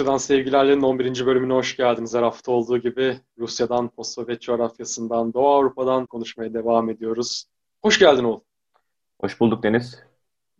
Rusya'dan 0.00 0.18
sevgilerlerin 0.18 0.82
11. 0.82 1.26
bölümüne 1.26 1.52
hoş 1.52 1.76
geldiniz. 1.76 2.14
Her 2.14 2.22
hafta 2.22 2.52
olduğu 2.52 2.78
gibi 2.78 3.16
Rusya'dan, 3.38 3.88
post-Sovyet 3.88 4.42
coğrafyasından, 4.42 5.34
Doğu 5.34 5.48
Avrupa'dan 5.48 6.06
konuşmaya 6.06 6.54
devam 6.54 6.90
ediyoruz. 6.90 7.44
Hoş 7.82 7.98
geldin 7.98 8.24
oğul. 8.24 8.40
Hoş 9.20 9.40
bulduk 9.40 9.62
Deniz. 9.62 9.98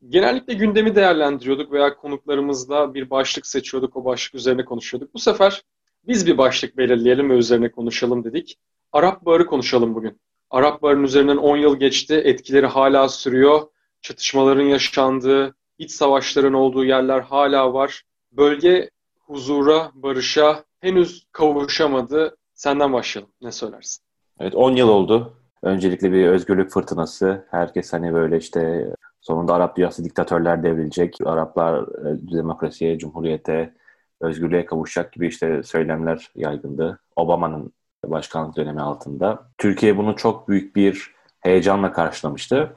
Genellikle 0.08 0.54
gündemi 0.54 0.94
değerlendiriyorduk 0.94 1.72
veya 1.72 1.96
konuklarımızla 1.96 2.94
bir 2.94 3.10
başlık 3.10 3.46
seçiyorduk, 3.46 3.96
o 3.96 4.04
başlık 4.04 4.34
üzerine 4.34 4.64
konuşuyorduk. 4.64 5.14
Bu 5.14 5.18
sefer 5.18 5.62
biz 6.06 6.26
bir 6.26 6.38
başlık 6.38 6.76
belirleyelim 6.76 7.30
ve 7.30 7.34
üzerine 7.34 7.70
konuşalım 7.70 8.24
dedik. 8.24 8.58
Arap 8.92 9.24
Baharı 9.24 9.46
konuşalım 9.46 9.94
bugün. 9.94 10.20
Arap 10.50 10.82
Baharı'nın 10.82 11.04
üzerinden 11.04 11.36
10 11.36 11.56
yıl 11.56 11.76
geçti, 11.76 12.14
etkileri 12.14 12.66
hala 12.66 13.08
sürüyor. 13.08 13.60
Çatışmaların 14.02 14.64
yaşandığı, 14.64 15.54
iç 15.78 15.90
savaşların 15.90 16.54
olduğu 16.54 16.84
yerler 16.84 17.20
hala 17.20 17.74
var. 17.74 18.02
Bölge 18.32 18.90
huzura, 19.30 19.90
barışa 19.94 20.64
henüz 20.80 21.26
kavuşamadı. 21.32 22.36
Senden 22.54 22.92
başlayalım. 22.92 23.32
Ne 23.42 23.52
söylersin? 23.52 24.04
Evet 24.40 24.54
10 24.54 24.76
yıl 24.76 24.88
oldu. 24.88 25.36
Öncelikle 25.62 26.12
bir 26.12 26.26
özgürlük 26.26 26.70
fırtınası. 26.70 27.46
Herkes 27.50 27.92
hani 27.92 28.14
böyle 28.14 28.36
işte 28.36 28.90
sonunda 29.20 29.54
Arap 29.54 29.76
dünyası 29.76 30.04
diktatörler 30.04 30.62
devrilecek. 30.62 31.16
Araplar 31.24 31.82
e, 31.82 32.32
demokrasiye, 32.32 32.98
cumhuriyete, 32.98 33.74
özgürlüğe 34.20 34.64
kavuşacak 34.64 35.12
gibi 35.12 35.26
işte 35.26 35.62
söylemler 35.62 36.30
yaygındı. 36.34 37.00
Obama'nın 37.16 37.72
başkanlık 38.04 38.56
dönemi 38.56 38.80
altında. 38.80 39.50
Türkiye 39.58 39.96
bunu 39.98 40.16
çok 40.16 40.48
büyük 40.48 40.76
bir 40.76 41.14
heyecanla 41.40 41.92
karşılamıştı. 41.92 42.76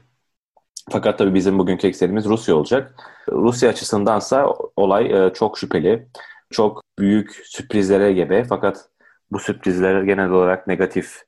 Fakat 0.89 1.17
tabii 1.17 1.33
bizim 1.33 1.59
bugünkü 1.59 1.88
eksenimiz 1.88 2.25
Rusya 2.25 2.56
olacak. 2.56 2.95
Rusya 3.31 3.69
açısındansa 3.69 4.53
olay 4.75 5.25
e, 5.25 5.33
çok 5.33 5.58
şüpheli. 5.58 6.08
Çok 6.54 6.84
büyük 7.00 7.32
sürprizlere 7.46 8.14
gebe 8.14 8.44
fakat 8.44 8.90
bu 9.32 9.40
sürprizler 9.40 10.04
genel 10.04 10.30
olarak 10.30 10.68
negatif 10.68 11.23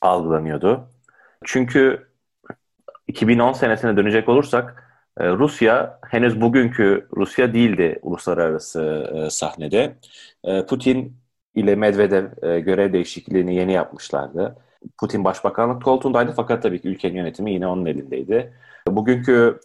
algılanıyordu. 0.00 0.88
Çünkü 1.44 2.08
2010 3.06 3.52
senesine 3.52 3.96
dönecek 3.96 4.28
olursak 4.28 4.84
e, 5.20 5.28
Rusya 5.28 5.98
henüz 6.08 6.40
bugünkü 6.40 7.08
Rusya 7.16 7.54
değildi 7.54 7.98
uluslararası 8.02 9.12
e, 9.14 9.30
sahnede. 9.30 9.96
Putin 10.68 11.16
ile 11.54 11.74
Medvedev 11.74 12.26
görev 12.60 12.92
değişikliğini 12.92 13.54
yeni 13.54 13.72
yapmışlardı. 13.72 14.56
Putin 15.00 15.24
başbakanlık 15.24 15.84
koltuğundaydı 15.84 16.32
fakat 16.36 16.62
tabii 16.62 16.80
ki 16.82 16.88
ülkenin 16.88 17.16
yönetimi 17.16 17.52
yine 17.52 17.66
onun 17.66 17.86
elindeydi. 17.86 18.52
Bugünkü 18.88 19.60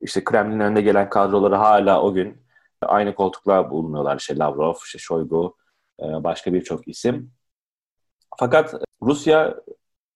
işte 0.00 0.24
Kremlin'in 0.24 0.60
önünde 0.60 0.80
gelen 0.80 1.10
kadroları 1.10 1.54
hala 1.54 2.02
o 2.02 2.14
gün 2.14 2.36
aynı 2.82 3.14
koltuklar 3.14 3.70
bulunuyorlar. 3.70 4.16
İşte 4.16 4.38
Lavrov, 4.38 4.74
işte 4.84 4.98
Shoigu, 4.98 5.56
e, 6.00 6.04
başka 6.04 6.52
birçok 6.52 6.88
isim. 6.88 7.30
Fakat 8.38 8.74
Rusya 9.02 9.54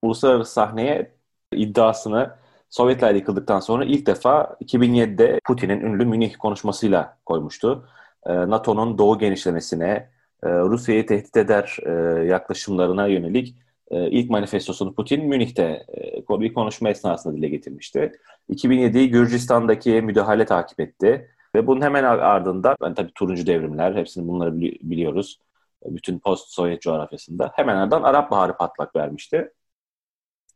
uluslararası 0.03 0.53
sahneye 0.53 1.17
iddiasını 1.53 2.43
Sovyetler 2.71 3.15
yıkıldıktan 3.15 3.61
sonra 3.61 3.85
ilk 3.85 4.07
defa 4.07 4.57
2007'de 4.61 5.41
Putin'in 5.47 5.81
ünlü 5.81 6.05
Münih 6.05 6.37
konuşmasıyla 6.39 7.19
koymuştu. 7.27 7.89
E, 8.27 8.35
NATO'nun 8.35 8.99
doğu 8.99 9.19
genişlemesine, 9.19 10.11
e, 10.45 10.49
Rusya'yı 10.49 11.07
tehdit 11.07 11.37
eder 11.37 11.79
yaklaşımlarına 12.27 13.07
yönelik 13.07 13.57
ilk 13.91 14.31
manifestosunu 14.31 14.95
Putin 14.95 15.25
Münih'te 15.25 15.87
bir 16.31 16.55
konuşma 16.55 16.89
esnasında 16.89 17.37
dile 17.37 17.49
getirmişti. 17.49 18.13
2007'yi 18.51 19.11
Gürcistan'daki 19.11 20.03
müdahale 20.03 20.45
takip 20.45 20.81
etti. 20.81 21.31
Ve 21.55 21.67
bunun 21.67 21.81
hemen 21.81 22.05
ardından, 22.05 22.77
yani 22.83 22.95
tabii 22.95 23.13
turuncu 23.15 23.47
devrimler, 23.47 23.95
hepsini 23.95 24.29
bunları 24.29 24.61
biliyoruz. 24.61 25.39
Bütün 25.85 26.19
post-Sovyet 26.19 26.83
coğrafyasında. 26.83 27.53
Hemen 27.55 27.77
ardından 27.77 28.03
Arap 28.03 28.31
Baharı 28.31 28.57
patlak 28.57 28.97
vermişti. 28.97 29.53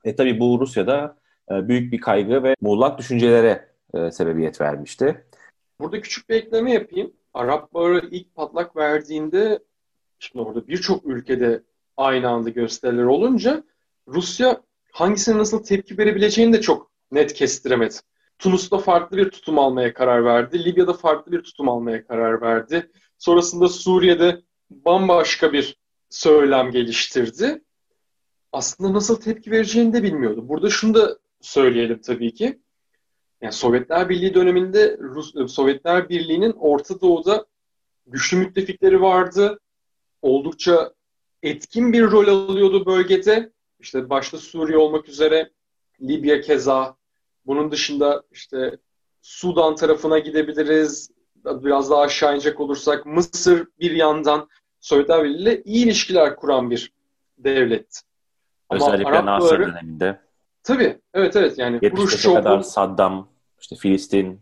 E 0.05 0.17
tabii 0.17 0.41
bu 0.41 0.61
Rusya'da 0.61 1.17
e, 1.51 1.69
büyük 1.69 1.93
bir 1.93 2.01
kaygı 2.01 2.43
ve 2.43 2.55
muğlak 2.61 2.99
düşüncelere 2.99 3.69
e, 3.95 4.11
sebebiyet 4.11 4.61
vermişti. 4.61 5.25
Burada 5.81 6.01
küçük 6.01 6.29
bir 6.29 6.35
ekleme 6.35 6.73
yapayım. 6.73 7.13
Arap 7.35 7.75
Baharı 7.75 8.09
ilk 8.11 8.35
patlak 8.35 8.77
verdiğinde 8.77 9.59
şimdi 10.19 10.45
orada 10.45 10.69
birçok 10.69 11.07
ülkede 11.07 11.63
aynı 11.97 12.29
anda 12.29 12.51
gösteriler 12.51 13.05
olunca 13.05 13.63
Rusya 14.09 14.61
hangisine 14.93 15.39
nasıl 15.39 15.65
tepki 15.65 15.99
verebileceğini 15.99 16.53
de 16.53 16.61
çok 16.61 16.91
net 17.13 17.33
kestiremedi. 17.33 17.95
Tunus'ta 18.39 18.79
farklı 18.79 19.17
bir 19.17 19.31
tutum 19.31 19.59
almaya 19.59 19.95
karar 19.95 20.25
verdi. 20.25 20.65
Libya'da 20.65 20.93
farklı 20.93 21.33
bir 21.33 21.43
tutum 21.43 21.69
almaya 21.69 22.07
karar 22.07 22.41
verdi. 22.41 22.91
Sonrasında 23.19 23.69
Suriye'de 23.69 24.43
bambaşka 24.71 25.53
bir 25.53 25.77
söylem 26.11 26.71
geliştirdi. 26.71 27.63
Aslında 28.53 28.93
nasıl 28.93 29.21
tepki 29.21 29.51
vereceğini 29.51 29.93
de 29.93 30.03
bilmiyordu. 30.03 30.49
Burada 30.49 30.71
şunu 30.71 30.95
da 30.95 31.19
söyleyelim 31.41 32.01
tabii 32.01 32.35
ki. 32.35 32.59
Yani 33.41 33.53
Sovyetler 33.53 34.09
Birliği 34.09 34.35
döneminde 34.35 34.99
Rus, 35.01 35.55
Sovyetler 35.55 36.09
Birliği'nin 36.09 36.53
Orta 36.53 37.01
Doğu'da 37.01 37.47
güçlü 38.07 38.37
müttefikleri 38.37 39.01
vardı. 39.01 39.61
Oldukça 40.23 40.93
etkin 41.43 41.93
bir 41.93 42.03
rol 42.03 42.29
alıyordu 42.29 42.87
bölgede. 42.87 43.53
İşte 43.81 44.11
başta 44.11 44.39
Suriye 44.39 44.79
olmak 44.79 45.09
üzere 45.09 45.51
Libya 46.03 46.41
keza. 46.41 46.97
Bunun 47.47 47.71
dışında 47.71 48.23
işte 48.33 48.79
Sudan 49.23 49.77
tarafına 49.77 50.19
gidebiliriz. 50.19 51.11
Biraz 51.45 51.91
daha 51.91 52.01
aşağı 52.01 52.35
inecek 52.35 52.61
olursak 52.61 53.07
Mısır 53.07 53.69
bir 53.81 53.91
yandan 53.91 54.49
Sovyetler 54.81 55.25
Birliği 55.25 55.43
ile 55.43 55.63
iyi 55.63 55.85
ilişkiler 55.85 56.37
kuran 56.37 56.71
bir 56.71 56.93
devlet. 57.39 58.03
Özellikle 58.71 59.09
Arap 59.09 59.25
Nasır 59.25 59.59
döneminde. 59.59 60.21
Tabii. 60.63 60.99
Evet 61.15 61.37
evet. 61.37 61.59
Yani 61.59 61.77
70'e 61.77 62.35
kadar 62.35 62.61
Saddam, 62.61 63.29
işte 63.61 63.77
Filistin, 63.77 64.41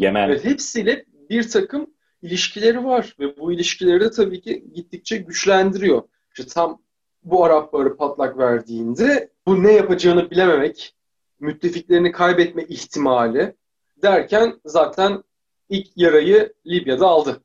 Yemen. 0.00 0.28
Evet, 0.28 0.44
hepsiyle 0.44 1.04
bir 1.30 1.50
takım 1.50 1.86
ilişkileri 2.22 2.84
var 2.84 3.16
ve 3.20 3.38
bu 3.38 3.52
ilişkileri 3.52 4.00
de 4.00 4.10
tabii 4.10 4.40
ki 4.40 4.64
gittikçe 4.74 5.16
güçlendiriyor. 5.16 6.02
İşte 6.36 6.48
tam 6.48 6.82
bu 7.24 7.44
Arap 7.44 7.72
Baharı 7.72 7.96
patlak 7.96 8.38
verdiğinde 8.38 9.30
bu 9.46 9.62
ne 9.62 9.72
yapacağını 9.72 10.30
bilememek, 10.30 10.94
müttefiklerini 11.40 12.12
kaybetme 12.12 12.62
ihtimali 12.62 13.54
derken 14.02 14.54
zaten 14.64 15.22
ilk 15.68 15.86
yarayı 15.96 16.52
Libya'da 16.66 17.06
aldı. 17.06 17.40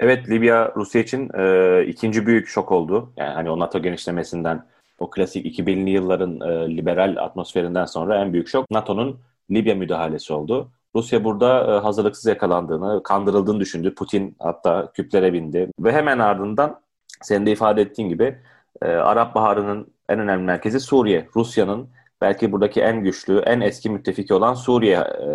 Evet 0.00 0.28
Libya 0.28 0.72
Rusya 0.76 1.02
için 1.02 1.30
e, 1.38 1.84
ikinci 1.86 2.26
büyük 2.26 2.48
şok 2.48 2.72
oldu. 2.72 3.12
Yani 3.16 3.34
hani 3.34 3.50
o 3.50 3.58
NATO 3.58 3.82
genişlemesinden 3.82 4.66
o 4.98 5.10
klasik 5.10 5.58
2000'li 5.58 5.90
yılların 5.90 6.40
e, 6.40 6.76
liberal 6.76 7.16
atmosferinden 7.18 7.84
sonra 7.84 8.20
en 8.20 8.32
büyük 8.32 8.48
şok 8.48 8.70
NATO'nun 8.70 9.20
Libya 9.50 9.74
müdahalesi 9.74 10.32
oldu. 10.32 10.70
Rusya 10.96 11.24
burada 11.24 11.76
e, 11.76 11.78
hazırlıksız 11.78 12.26
yakalandığını, 12.26 13.02
kandırıldığını 13.02 13.60
düşündü. 13.60 13.94
Putin 13.94 14.36
hatta 14.38 14.92
küplere 14.94 15.32
bindi. 15.32 15.70
Ve 15.80 15.92
hemen 15.92 16.18
ardından 16.18 16.80
senin 17.22 17.46
de 17.46 17.52
ifade 17.52 17.82
ettiğin 17.82 18.08
gibi 18.08 18.38
e, 18.82 18.86
Arap 18.86 19.34
Baharı'nın 19.34 19.92
en 20.08 20.18
önemli 20.18 20.44
merkezi 20.44 20.80
Suriye. 20.80 21.28
Rusya'nın 21.36 21.88
belki 22.20 22.52
buradaki 22.52 22.80
en 22.80 23.04
güçlü, 23.04 23.38
en 23.38 23.60
eski 23.60 23.90
müttefiki 23.90 24.34
olan 24.34 24.54
Suriye 24.54 24.96
e, 24.96 25.28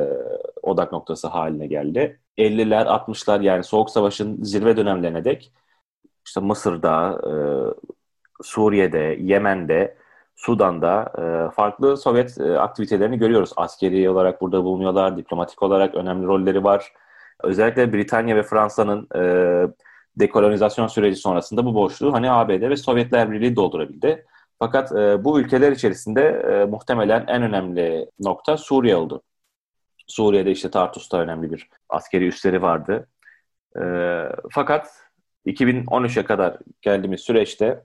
odak 0.61 0.91
noktası 0.91 1.27
haline 1.27 1.67
geldi. 1.67 2.19
50'ler, 2.37 2.85
60'lar 2.85 3.43
yani 3.43 3.63
Soğuk 3.63 3.89
Savaş'ın 3.89 4.43
zirve 4.43 4.77
dönemlerine 4.77 5.25
dek 5.25 5.53
işte 6.25 6.39
Mısır'da, 6.41 7.21
Suriye'de, 8.41 9.17
Yemen'de 9.19 9.97
Sudan'da 10.35 11.11
e, 11.17 11.51
farklı 11.55 11.97
Sovyet 11.97 12.41
e, 12.41 12.59
aktivitelerini 12.59 13.17
görüyoruz. 13.17 13.51
Askeri 13.55 14.09
olarak 14.09 14.41
burada 14.41 14.63
bulunuyorlar, 14.63 15.17
diplomatik 15.17 15.63
olarak 15.63 15.95
önemli 15.95 16.27
rolleri 16.27 16.63
var. 16.63 16.93
Özellikle 17.43 17.93
Britanya 17.93 18.35
ve 18.35 18.43
Fransa'nın 18.43 19.07
e, 19.15 19.21
dekolonizasyon 20.19 20.87
süreci 20.87 21.15
sonrasında 21.15 21.65
bu 21.65 21.75
boşluğu 21.75 22.13
hani 22.13 22.31
ABD 22.31 22.69
ve 22.69 22.75
Sovyetler 22.75 23.31
Birliği 23.31 23.55
doldurabildi. 23.55 24.25
Fakat 24.59 24.91
e, 24.91 25.23
bu 25.23 25.39
ülkeler 25.39 25.71
içerisinde 25.71 26.21
e, 26.21 26.65
muhtemelen 26.65 27.25
en 27.27 27.41
önemli 27.43 28.09
nokta 28.19 28.57
Suriye 28.57 28.95
oldu. 28.95 29.21
Suriye'de 30.07 30.51
işte 30.51 30.71
Tartus'ta 30.71 31.17
önemli 31.19 31.51
bir 31.51 31.69
askeri 31.89 32.27
üsleri 32.27 32.61
vardı. 32.61 33.07
E, 33.77 33.83
fakat 34.51 35.05
2013'e 35.45 36.25
kadar 36.25 36.57
geldiğimiz 36.81 37.21
süreçte 37.21 37.83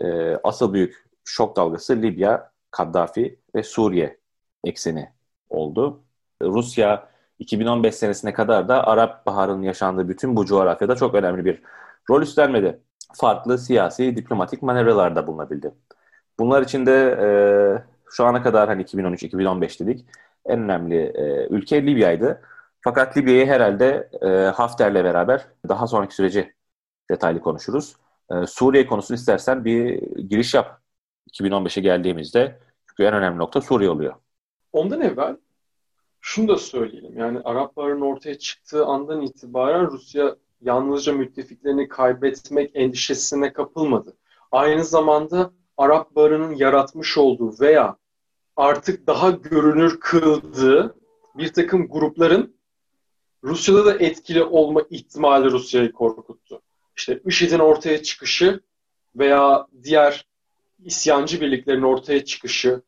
e, 0.00 0.36
asıl 0.44 0.72
büyük 0.72 1.04
şok 1.24 1.56
dalgası 1.56 2.02
Libya, 2.02 2.52
Kaddafi 2.70 3.38
ve 3.54 3.62
Suriye 3.62 4.18
ekseni 4.64 5.08
oldu. 5.48 6.02
Rusya 6.42 7.10
2015 7.38 7.94
senesine 7.94 8.32
kadar 8.32 8.68
da 8.68 8.86
Arap 8.86 9.26
Baharı'nın 9.26 9.62
yaşandığı 9.62 10.08
bütün 10.08 10.36
bu 10.36 10.46
coğrafyada 10.46 10.96
çok 10.96 11.14
önemli 11.14 11.44
bir 11.44 11.62
rol 12.10 12.22
üstlenmedi. 12.22 12.80
Farklı 13.12 13.58
siyasi, 13.58 14.16
diplomatik 14.16 14.62
manevralarda 14.62 15.26
bulunabildi. 15.26 15.74
Bunlar 16.38 16.62
içinde 16.62 17.18
e, 17.20 17.28
şu 18.10 18.24
ana 18.24 18.42
kadar 18.42 18.68
hani 18.68 18.82
2013-2015 18.82 19.84
dedik 19.84 20.06
en 20.46 20.60
önemli 20.60 20.96
e, 20.96 21.46
ülke 21.50 21.86
Libya'ydı. 21.86 22.42
Fakat 22.80 23.16
Libya'yı 23.16 23.46
herhalde 23.46 24.08
e, 24.22 24.28
Hafter'le 24.28 25.04
beraber 25.04 25.46
daha 25.68 25.86
sonraki 25.86 26.14
süreci 26.14 26.54
detaylı 27.10 27.40
konuşuruz. 27.40 27.96
E, 28.30 28.46
Suriye 28.46 28.86
konusunu 28.86 29.14
istersen 29.14 29.64
bir 29.64 30.02
giriş 30.16 30.54
yap. 30.54 30.80
2015'e 31.32 31.82
geldiğimizde 31.82 32.58
çünkü 32.88 33.02
en 33.02 33.14
önemli 33.14 33.38
nokta 33.38 33.60
Suriye 33.60 33.90
oluyor. 33.90 34.14
Ondan 34.72 35.00
evvel 35.00 35.36
şunu 36.20 36.48
da 36.48 36.56
söyleyelim. 36.56 37.18
Yani 37.18 37.40
Arapların 37.44 38.00
ortaya 38.00 38.38
çıktığı 38.38 38.86
andan 38.86 39.20
itibaren 39.20 39.90
Rusya 39.90 40.36
yalnızca 40.60 41.12
müttefiklerini 41.12 41.88
kaybetmek 41.88 42.70
endişesine 42.74 43.52
kapılmadı. 43.52 44.16
Aynı 44.52 44.84
zamanda 44.84 45.50
Arap 45.76 46.14
barının 46.14 46.54
yaratmış 46.54 47.18
olduğu 47.18 47.60
veya 47.60 47.96
artık 48.56 49.06
daha 49.06 49.30
görünür 49.30 50.00
kıldığı 50.00 50.94
bir 51.34 51.52
takım 51.52 51.88
grupların 51.88 52.56
Rusya'da 53.44 53.84
da 53.84 53.98
etkili 53.98 54.42
olma 54.42 54.82
ihtimali 54.90 55.50
Rusya'yı 55.50 55.92
korkuttu. 55.92 56.62
İşte 56.96 57.20
IŞİD'in 57.26 57.58
ortaya 57.58 58.02
çıkışı 58.02 58.60
veya 59.16 59.66
diğer 59.82 60.26
isyancı 60.84 61.40
birliklerin 61.40 61.82
ortaya 61.82 62.24
çıkışı, 62.24 62.82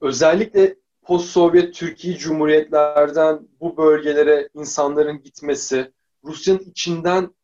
özellikle 0.00 0.76
post-Sovyet 1.02 1.74
Türkiye 1.74 2.16
Cumhuriyetlerden 2.16 3.48
bu 3.60 3.76
bölgelere 3.76 4.48
insanların 4.54 5.22
gitmesi, 5.22 5.92
Rusya'nın 6.24 6.58
içinden 6.58 7.34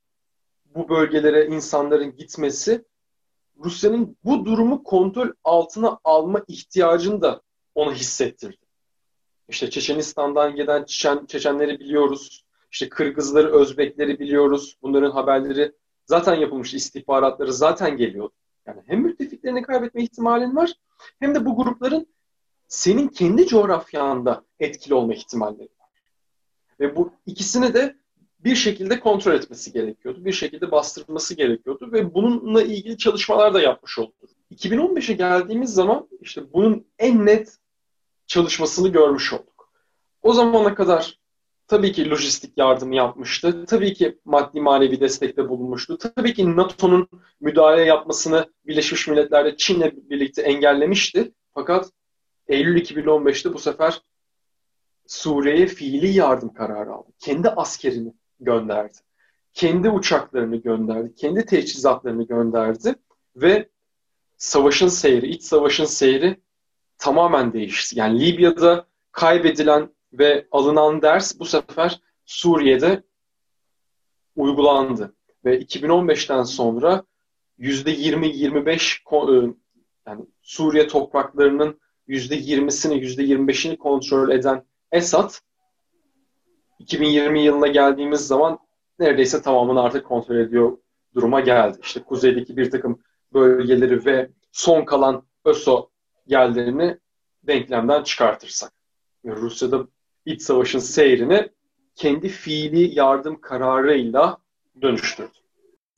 bu 0.65 0.89
bölgelere 0.89 1.47
insanların 1.47 2.17
gitmesi, 2.17 2.85
Rusya'nın 3.65 4.17
bu 4.25 4.45
durumu 4.45 4.83
kontrol 4.83 5.29
altına 5.45 5.99
alma 6.05 6.45
ihtiyacını 6.49 7.23
da 7.23 7.43
onu 7.75 7.93
hissettirdi. 7.93 8.67
İşte 9.49 9.71
Çeçenistan'dan 9.71 10.57
gelen 10.57 10.85
Çeçen, 10.85 11.27
Çeçenleri 11.27 11.81
biliyoruz. 11.81 12.45
İşte 12.73 12.89
Kırgızları, 12.89 13.53
Özbekleri 13.53 14.19
biliyoruz. 14.19 14.79
Bunların 14.83 15.11
haberleri 15.11 15.73
zaten 16.07 16.35
yapılmış, 16.35 16.75
istihbaratları 16.75 17.53
zaten 17.53 17.97
geliyor. 17.97 18.31
Yani 18.67 18.83
hem 18.87 19.01
müttefiklerini 19.01 19.63
kaybetme 19.63 20.03
ihtimalin 20.03 20.57
var 20.57 20.73
hem 21.21 21.35
de 21.35 21.47
bu 21.47 21.57
grupların 21.57 22.07
senin 22.69 23.09
kendi 23.09 23.47
coğrafyanda 23.47 24.45
etkili 24.61 24.95
olma 24.95 25.15
ihtimalleri 25.15 25.69
var. 25.81 25.89
Ve 26.81 26.97
bu 26.97 27.13
ikisini 27.27 27.75
de 27.75 28.00
bir 28.45 28.57
şekilde 28.57 29.01
kontrol 29.01 29.33
etmesi 29.33 29.73
gerekiyordu. 29.73 30.25
Bir 30.25 30.33
şekilde 30.33 30.71
bastırması 30.71 31.35
gerekiyordu 31.35 31.93
ve 31.93 32.15
bununla 32.15 32.63
ilgili 32.63 32.99
çalışmalar 32.99 33.55
da 33.55 33.61
yapmış 33.61 33.99
oldu. 33.99 34.13
2015'e 34.51 35.15
geldiğimiz 35.15 35.75
zaman 35.75 36.09
işte 36.21 36.53
bunun 36.53 36.87
en 36.99 37.27
net 37.27 37.59
çalışmasını 38.27 38.89
görmüş 38.89 39.33
olduk. 39.33 39.73
O 40.23 40.33
zamana 40.33 40.75
kadar 40.75 41.19
tabii 41.67 41.93
ki 41.93 42.11
lojistik 42.11 42.59
yardım 42.59 42.93
yapmıştı. 42.93 43.65
Tabii 43.65 43.95
ki 43.95 44.19
maddi 44.25 44.61
manevi 44.61 45.01
destekte 45.01 45.49
bulunmuştu. 45.49 45.99
Tabii 45.99 46.35
ki 46.35 46.57
NATO'nun 46.57 47.09
müdahale 47.41 47.83
yapmasını 47.83 48.53
Birleşmiş 48.67 49.09
Milletler'de 49.09 49.57
Çin'le 49.57 49.93
birlikte 50.11 50.43
engellemişti. 50.43 51.33
Fakat 51.55 51.91
Eylül 52.49 52.81
2015'te 52.83 53.55
bu 53.55 53.59
sefer 53.59 54.03
Suriye'ye 55.07 55.67
fiili 55.67 56.09
yardım 56.09 56.55
kararı 56.55 56.93
aldı. 56.93 57.13
Kendi 57.19 57.49
askerini 57.49 58.13
gönderdi. 58.41 58.99
Kendi 59.55 59.91
uçaklarını 59.91 60.57
gönderdi. 60.57 61.15
Kendi 61.15 61.47
teçhizatlarını 61.47 62.27
gönderdi. 62.27 62.95
Ve 63.37 63.69
savaşın 64.37 64.89
seyri, 64.89 65.27
iç 65.27 65.43
savaşın 65.43 65.85
seyri 65.85 66.41
tamamen 66.99 67.53
değişti. 67.53 67.99
Yani 67.99 68.21
Libya'da 68.21 68.87
kaybedilen 69.13 69.95
ve 70.13 70.47
alınan 70.51 71.03
ders 71.03 71.41
bu 71.41 71.45
sefer 71.45 72.01
Suriye'de 72.25 73.03
uygulandı. 74.37 75.15
Ve 75.45 75.61
2015'ten 75.61 76.43
sonra 76.43 77.05
%20-25 77.59 79.47
e, 79.47 79.55
yani 80.07 80.25
Suriye 80.43 80.87
topraklarının 80.87 81.81
%20'sini, 82.09 82.95
%25'ini 82.95 83.77
kontrol 83.77 84.31
eden 84.31 84.65
Esad 84.93 85.31
2020 86.81 87.43
yılına 87.43 87.67
geldiğimiz 87.67 88.27
zaman 88.27 88.59
neredeyse 88.99 89.43
tamamını 89.43 89.83
artık 89.83 90.07
kontrol 90.07 90.37
ediyor 90.37 90.79
duruma 91.15 91.41
geldi. 91.41 91.79
İşte 91.83 92.03
kuzeydeki 92.03 92.57
bir 92.57 92.71
takım 92.71 92.99
bölgeleri 93.35 94.05
ve 94.05 94.31
son 94.53 94.85
kalan 94.85 95.23
ÖSO 95.45 95.91
yerlerini 96.27 96.99
denklemden 97.43 98.03
çıkartırsak. 98.03 98.73
Rusya'da 99.25 99.87
iç 100.27 100.43
savaşın 100.43 100.79
seyrini 100.79 101.49
kendi 101.95 102.29
fiili 102.29 102.99
yardım 102.99 103.41
kararıyla 103.41 104.39
dönüştürdü. 104.83 105.31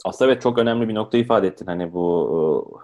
Aslında 0.05 0.33
evet 0.33 0.43
çok 0.43 0.59
önemli 0.59 0.89
bir 0.89 0.95
nokta 0.95 1.19
ifade 1.19 1.47
ettin. 1.47 1.67
Hani 1.67 1.93
bu 1.93 2.81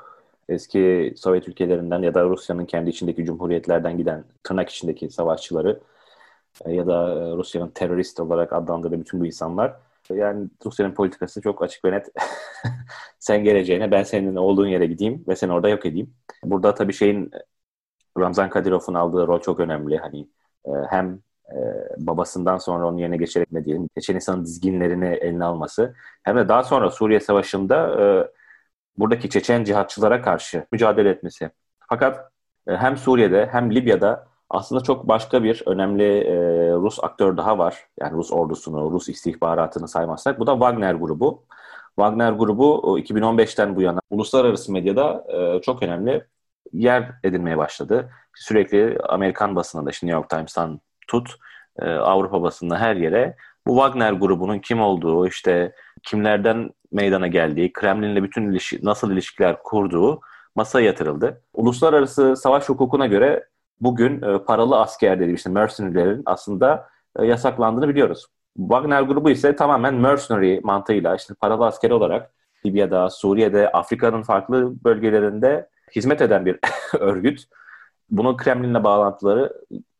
e, 0.49 0.55
eski 0.55 1.15
Sovyet 1.17 1.49
ülkelerinden 1.49 2.03
ya 2.03 2.15
da 2.15 2.25
Rusya'nın 2.25 2.65
kendi 2.65 2.91
içindeki 2.91 3.25
cumhuriyetlerden 3.25 3.99
giden 3.99 4.25
tırnak 4.43 4.69
içindeki 4.69 5.11
savaşçıları 5.11 5.81
ya 6.67 6.87
da 6.87 7.11
e, 7.11 7.37
Rusya'nın 7.37 7.71
terörist 7.71 8.21
olarak 8.21 8.53
adlandırdığı 8.53 9.01
bütün 9.01 9.21
bu 9.21 9.27
insanlar 9.27 9.77
yani 10.11 10.49
Rusya'nın 10.67 10.95
politikası 10.95 11.43
çok 11.43 11.63
açık 11.63 11.85
ve 11.85 11.93
net. 11.93 12.09
sen 13.19 13.45
geleceğine 13.45 13.91
ben 13.91 14.03
senin 14.03 14.37
olduğun 14.37 14.67
yere 14.67 14.87
gideyim 14.87 15.25
ve 15.29 15.37
seni 15.37 15.53
orada 15.53 15.69
yok 15.69 15.87
edeyim. 15.87 16.15
Burada 16.45 16.75
tabii 16.75 16.93
şeyin 16.93 17.31
Ramzan 18.19 18.51
Kadirov'un 18.51 18.95
aldığı 18.95 19.27
rol 19.27 19.41
çok 19.41 19.61
önemli. 19.61 19.99
Hani 19.99 20.29
hem 20.91 21.21
babasından 21.99 22.59
sonra 22.59 22.87
onun 22.87 22.99
yerine 22.99 23.17
geçerek 23.17 23.53
ne 23.53 23.65
diyelim 23.65 23.89
Çeçenistan'ın 23.95 24.45
dizginlerini 24.45 25.07
eline 25.07 25.45
alması 25.45 25.95
hem 26.23 26.37
de 26.37 26.49
daha 26.49 26.65
sonra 26.65 26.91
Suriye 26.91 27.21
Savaşı'nda 27.21 27.97
buradaki 28.99 29.31
Çeçen 29.31 29.65
cihatçılara 29.65 30.23
karşı 30.23 30.67
mücadele 30.73 31.11
etmesi. 31.11 31.51
Fakat 31.89 32.33
hem 32.69 32.97
Suriye'de 32.97 33.49
hem 33.53 33.75
Libya'da 33.75 34.28
aslında 34.51 34.83
çok 34.83 35.09
başka 35.09 35.45
bir 35.45 35.63
önemli 35.67 36.19
e, 36.19 36.35
Rus 36.73 36.99
aktör 37.05 37.37
daha 37.37 37.59
var. 37.59 37.87
Yani 38.01 38.13
Rus 38.13 38.33
ordusunu, 38.33 38.91
Rus 38.91 39.09
istihbaratını 39.09 39.89
saymazsak. 39.89 40.41
Bu 40.41 40.47
da 40.47 40.53
Wagner 40.53 40.95
grubu. 40.95 41.45
Wagner 41.97 42.33
grubu 42.33 42.99
2015'ten 42.99 43.77
bu 43.77 43.83
yana 43.83 44.01
uluslararası 44.11 44.73
medyada 44.73 45.25
e, 45.29 45.61
çok 45.63 45.83
önemli 45.83 46.25
yer 46.73 47.13
edinmeye 47.25 47.59
başladı. 47.59 48.11
Sürekli 48.35 48.99
Amerikan 49.09 49.57
basınında, 49.57 49.91
işte 49.91 50.07
New 50.07 50.17
York 50.17 50.31
Times'tan 50.31 50.81
tut, 51.09 51.35
e, 51.79 51.91
Avrupa 51.91 52.43
basınında 52.43 52.79
her 52.79 52.97
yere 52.97 53.37
bu 53.67 53.75
Wagner 53.75 54.13
grubunun 54.13 54.59
kim 54.59 54.81
olduğu, 54.81 55.27
işte 55.27 55.73
kimlerden 56.03 56.71
meydana 56.93 57.27
geldiği, 57.27 57.73
Kremlin'le 57.73 58.23
bütün 58.23 58.51
ilişki, 58.51 58.81
nasıl 58.83 59.13
ilişkiler 59.13 59.63
kurduğu 59.63 60.21
masaya 60.55 60.87
yatırıldı. 60.87 61.43
Uluslararası 61.55 62.37
savaş 62.37 62.69
hukukuna 62.69 63.07
göre 63.07 63.45
bugün 63.81 64.23
e, 64.23 64.39
paralı 64.45 64.81
asker 64.81 65.17
dediğim 65.17 65.35
işte 65.35 65.51
mercenary'lerin 65.51 66.23
aslında 66.27 66.89
e, 67.19 67.27
yasaklandığını 67.27 67.89
biliyoruz. 67.89 68.27
Wagner 68.57 69.03
grubu 69.03 69.31
ise 69.31 69.57
tamamen 69.57 69.95
mercenary 69.95 70.61
mantığıyla 70.63 71.17
işte 71.17 71.35
paralı 71.35 71.67
asker 71.67 71.91
olarak 71.91 72.31
Libya'da, 72.67 73.11
Suriye'de, 73.11 73.73
Afrika'nın 73.73 74.23
farklı 74.23 74.85
bölgelerinde 74.85 75.69
hizmet 75.97 76.23
eden 76.23 76.47
bir 76.47 76.59
örgüt. 76.99 77.45
Bunun 78.11 78.37
Kremlin'le 78.37 78.85
bağlantıları 78.85 79.53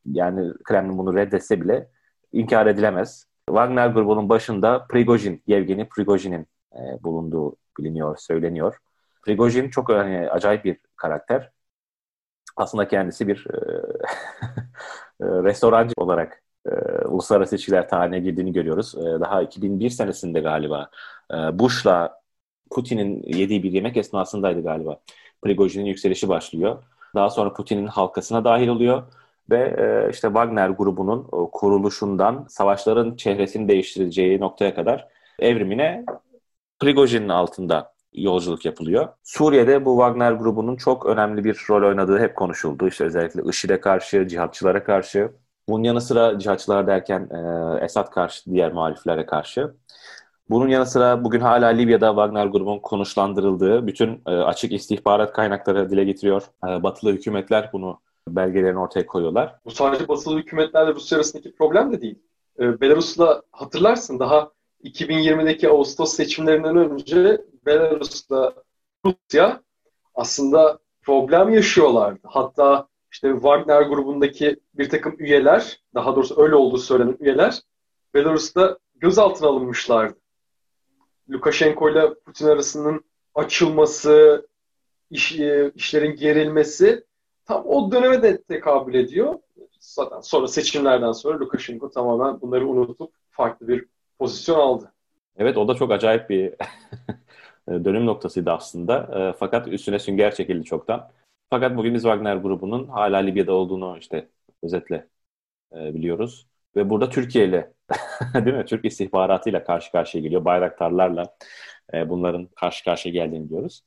yani 0.05 0.53
Kremlin 0.65 0.99
bunu 0.99 1.15
reddetse 1.15 1.61
bile 1.61 1.89
inkar 2.33 2.67
edilemez. 2.67 3.27
Wagner 3.49 3.89
grubunun 3.89 4.29
başında 4.29 4.87
Prigojin, 4.89 5.43
Yevgeni 5.47 5.89
Prigojin'in 5.89 6.47
e, 6.73 7.03
bulunduğu 7.03 7.57
biliniyor, 7.79 8.17
söyleniyor. 8.17 8.77
Prigojin 9.23 9.71
çok 9.71 9.91
yani, 9.91 10.31
acayip 10.31 10.65
bir 10.65 10.77
karakter 10.97 11.51
aslında 12.61 12.89
kendisi 12.89 13.29
bir 13.29 13.47
e, 13.55 13.57
e, 15.21 15.27
restorancı 15.27 15.95
olarak 15.97 16.43
e, 16.67 16.71
uluslararası 17.07 17.55
ilişkiler 17.57 17.89
tarihine 17.89 18.21
girdiğini 18.21 18.53
görüyoruz. 18.53 18.95
E, 18.95 19.21
daha 19.21 19.43
2001 19.43 19.91
senesinde 19.91 20.41
galiba 20.41 20.91
e, 21.33 21.35
Bush'la 21.59 22.21
Putin'in 22.71 23.23
yediği 23.27 23.63
bir 23.63 23.73
yemek 23.73 23.97
esnasındaydı 23.97 24.63
galiba. 24.63 25.01
Prigojin'in 25.43 25.85
yükselişi 25.85 26.29
başlıyor. 26.29 26.83
Daha 27.15 27.31
sonra 27.31 27.53
Putin'in 27.53 27.87
halkasına 27.87 28.45
dahil 28.45 28.69
oluyor 28.69 29.03
ve 29.51 29.59
e, 29.79 30.11
işte 30.11 30.29
Wagner 30.29 30.69
grubunun 30.71 31.25
e, 31.25 31.51
kuruluşundan 31.53 32.47
savaşların 32.49 33.17
çehresini 33.17 33.69
değiştireceği 33.69 34.41
noktaya 34.41 34.75
kadar 34.75 35.09
evrimine 35.39 36.05
Prigojin'in 36.81 37.29
altında 37.29 37.95
yolculuk 38.23 38.65
yapılıyor. 38.65 39.09
Suriye'de 39.25 39.85
bu 39.85 39.91
Wagner 39.91 40.33
grubunun 40.33 40.77
çok 40.77 41.07
önemli 41.07 41.45
bir 41.45 41.67
rol 41.71 41.89
oynadığı 41.89 42.19
hep 42.19 42.37
konuşuldu. 42.37 42.89
İşte 42.89 43.05
özellikle 43.05 43.43
IŞİD'e 43.51 43.81
karşı, 43.81 44.29
cihatçılara 44.29 44.85
karşı. 44.85 45.33
Bunun 45.69 45.85
yanı 45.85 46.01
sıra 46.01 46.39
cihatçılar 46.39 46.87
derken 46.87 47.29
e, 47.31 47.85
Esad 47.85 48.11
karşı, 48.11 48.51
diğer 48.51 48.73
muhaliflere 48.73 49.27
karşı. 49.27 49.75
Bunun 50.51 50.69
yanı 50.69 50.87
sıra 50.87 51.25
bugün 51.25 51.41
hala 51.41 51.67
Libya'da 51.67 52.09
Wagner 52.09 52.47
grubunun 52.47 52.79
konuşlandırıldığı 52.79 53.87
bütün 53.87 54.23
e, 54.27 54.31
açık 54.31 54.73
istihbarat 54.73 55.33
kaynakları 55.33 55.91
dile 55.91 56.05
getiriyor. 56.05 56.43
E, 56.69 56.83
batılı 56.83 57.13
hükümetler 57.13 57.71
bunu 57.73 58.01
belgelerini 58.29 58.79
ortaya 58.79 59.07
koyuyorlar. 59.07 59.55
Bu 59.65 59.71
sadece 59.71 60.09
batılı 60.09 60.39
hükümetlerle 60.39 60.95
Rusya 60.95 61.19
arasındaki 61.19 61.55
problem 61.55 61.93
de 61.93 62.01
değil. 62.01 62.19
e, 62.61 62.81
Belarus'la 62.81 63.43
hatırlarsın 63.53 64.19
daha 64.19 64.51
2020'deki 64.85 65.69
Ağustos 65.69 66.13
seçimlerinden 66.13 66.77
önce 66.77 67.41
Belarus'la 67.69 68.55
Rusya 69.05 69.63
aslında 70.15 70.79
problem 71.03 71.55
yaşıyorlardı. 71.55 72.21
Hatta 72.25 72.89
işte 73.13 73.33
Wagner 73.33 73.83
grubundaki 73.83 74.61
bir 74.75 74.89
takım 74.89 75.17
üyeler, 75.19 75.81
daha 75.95 76.17
doğrusu 76.17 76.43
öyle 76.43 76.55
olduğu 76.55 76.79
söylenen 76.79 77.17
üyeler 77.21 77.61
Belarus'ta 78.15 78.79
gözaltına 78.95 79.49
alınmışlardı. 79.49 80.19
Lukashenko 81.31 81.91
ile 81.91 82.15
Putin 82.15 82.47
arasının 82.47 83.05
açılması, 83.35 84.47
iş, 85.11 85.39
e, 85.39 85.73
işlerin 85.75 86.17
gerilmesi 86.17 87.05
tam 87.45 87.67
o 87.67 87.93
döneme 87.93 88.23
de 88.23 88.43
tekabül 88.43 88.95
ediyor. 88.95 89.35
Zaten 89.81 90.21
sonra 90.21 90.49
seçimlerden 90.49 91.13
sonra 91.13 91.41
Lukashenko 91.41 91.91
tamamen 91.91 92.41
bunları 92.41 92.69
unutup 92.69 93.13
farklı 93.31 93.69
bir 93.69 93.87
pozisyon 94.19 94.59
aldı. 94.59 94.93
Evet 95.37 95.57
o 95.57 95.69
da 95.69 95.75
çok 95.75 95.93
acayip 95.93 96.31
bir 96.31 96.55
dönüm 97.71 98.07
noktasıydı 98.07 98.51
aslında. 98.51 99.09
E, 99.19 99.37
fakat 99.39 99.69
üstüne 99.69 99.99
sünger 99.99 100.35
çekildi 100.35 100.65
çoktan. 100.65 101.11
Fakat 101.51 101.77
bugün 101.77 101.95
biz 101.95 102.03
Wagner 102.03 102.37
grubunun 102.37 102.89
hala 102.89 103.17
Libya'da 103.19 103.53
olduğunu 103.53 103.99
işte 103.99 104.29
özetle 104.63 105.09
e, 105.73 105.95
biliyoruz. 105.95 106.47
Ve 106.77 106.91
burada 106.91 107.11
Türkiye 107.11 107.45
ile 107.45 107.73
değil 108.35 108.57
mi? 108.57 108.65
Türk 108.65 108.85
istihbaratıyla 108.85 109.65
karşı 109.65 109.93
karşıya 109.93 110.23
geliyor. 110.25 110.45
Bayraktarlarla 110.45 111.37
e, 111.95 112.09
bunların 112.09 112.47
karşı 112.47 112.85
karşıya 112.85 113.13
geldiğini 113.13 113.45
biliyoruz. 113.45 113.83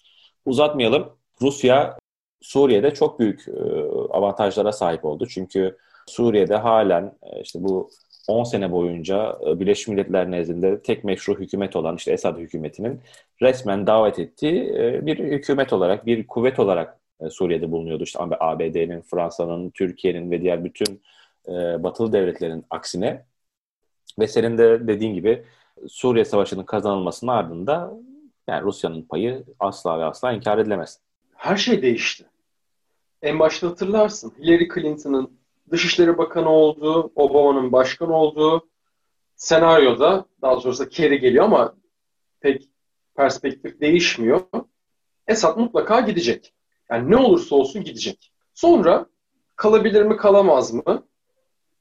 Uzatmayalım. 0.45 1.17
Rusya 1.41 1.97
Suriye'de 2.41 2.93
çok 2.93 3.19
büyük 3.19 3.47
e, 3.47 3.51
avantajlara 4.09 4.71
sahip 4.71 5.05
oldu. 5.05 5.27
Çünkü 5.27 5.77
Suriye'de 6.07 6.55
halen 6.55 7.17
e, 7.23 7.41
işte 7.41 7.63
bu 7.63 7.89
10 8.27 8.43
sene 8.43 8.71
boyunca 8.71 9.39
e, 9.47 9.59
Birleşmiş 9.59 9.87
Milletler 9.87 10.31
nezdinde 10.31 10.81
tek 10.81 11.03
meşru 11.03 11.39
hükümet 11.39 11.75
olan 11.75 11.95
işte 11.95 12.11
Esad 12.11 12.37
hükümetinin 12.37 12.99
resmen 13.41 13.87
davet 13.87 14.19
ettiği 14.19 14.73
e, 14.75 15.05
bir 15.05 15.19
hükümet 15.19 15.73
olarak, 15.73 16.05
bir 16.05 16.27
kuvvet 16.27 16.59
olarak 16.59 16.99
e, 17.21 17.29
Suriye'de 17.29 17.71
bulunuyordu. 17.71 18.03
İşte 18.03 18.19
ABD'nin, 18.39 19.01
Fransa'nın, 19.01 19.69
Türkiye'nin 19.69 20.31
ve 20.31 20.41
diğer 20.41 20.63
bütün 20.63 21.01
batılı 21.79 22.13
devletlerin 22.13 22.65
aksine. 22.69 23.25
Ve 24.19 24.27
senin 24.27 24.57
de 24.57 24.87
dediğin 24.87 25.13
gibi 25.13 25.43
Suriye 25.87 26.25
Savaşı'nın 26.25 26.63
kazanılmasının 26.63 27.31
ardında 27.31 27.93
yani 28.47 28.63
Rusya'nın 28.63 29.01
payı 29.01 29.43
asla 29.59 29.99
ve 29.99 30.03
asla 30.03 30.31
inkar 30.31 30.57
edilemez. 30.57 30.99
Her 31.35 31.55
şey 31.55 31.81
değişti. 31.81 32.25
En 33.21 33.39
başta 33.39 33.67
hatırlarsın 33.67 34.33
Hillary 34.39 34.67
Clinton'ın 34.75 35.40
Dışişleri 35.71 36.17
Bakanı 36.17 36.49
olduğu, 36.49 37.11
Obama'nın 37.15 37.71
başkan 37.71 38.11
olduğu 38.11 38.69
senaryoda 39.35 40.25
daha 40.41 40.59
sonrasında 40.59 40.89
Kerry 40.89 41.19
geliyor 41.19 41.45
ama 41.45 41.75
pek 42.39 42.69
perspektif 43.15 43.81
değişmiyor. 43.81 44.41
Esad 45.27 45.57
mutlaka 45.57 45.99
gidecek. 45.99 46.53
Yani 46.89 47.11
ne 47.11 47.17
olursa 47.17 47.55
olsun 47.55 47.83
gidecek. 47.83 48.33
Sonra 48.53 49.05
kalabilir 49.55 50.03
mi 50.03 50.17
kalamaz 50.17 50.73
mı? 50.73 51.07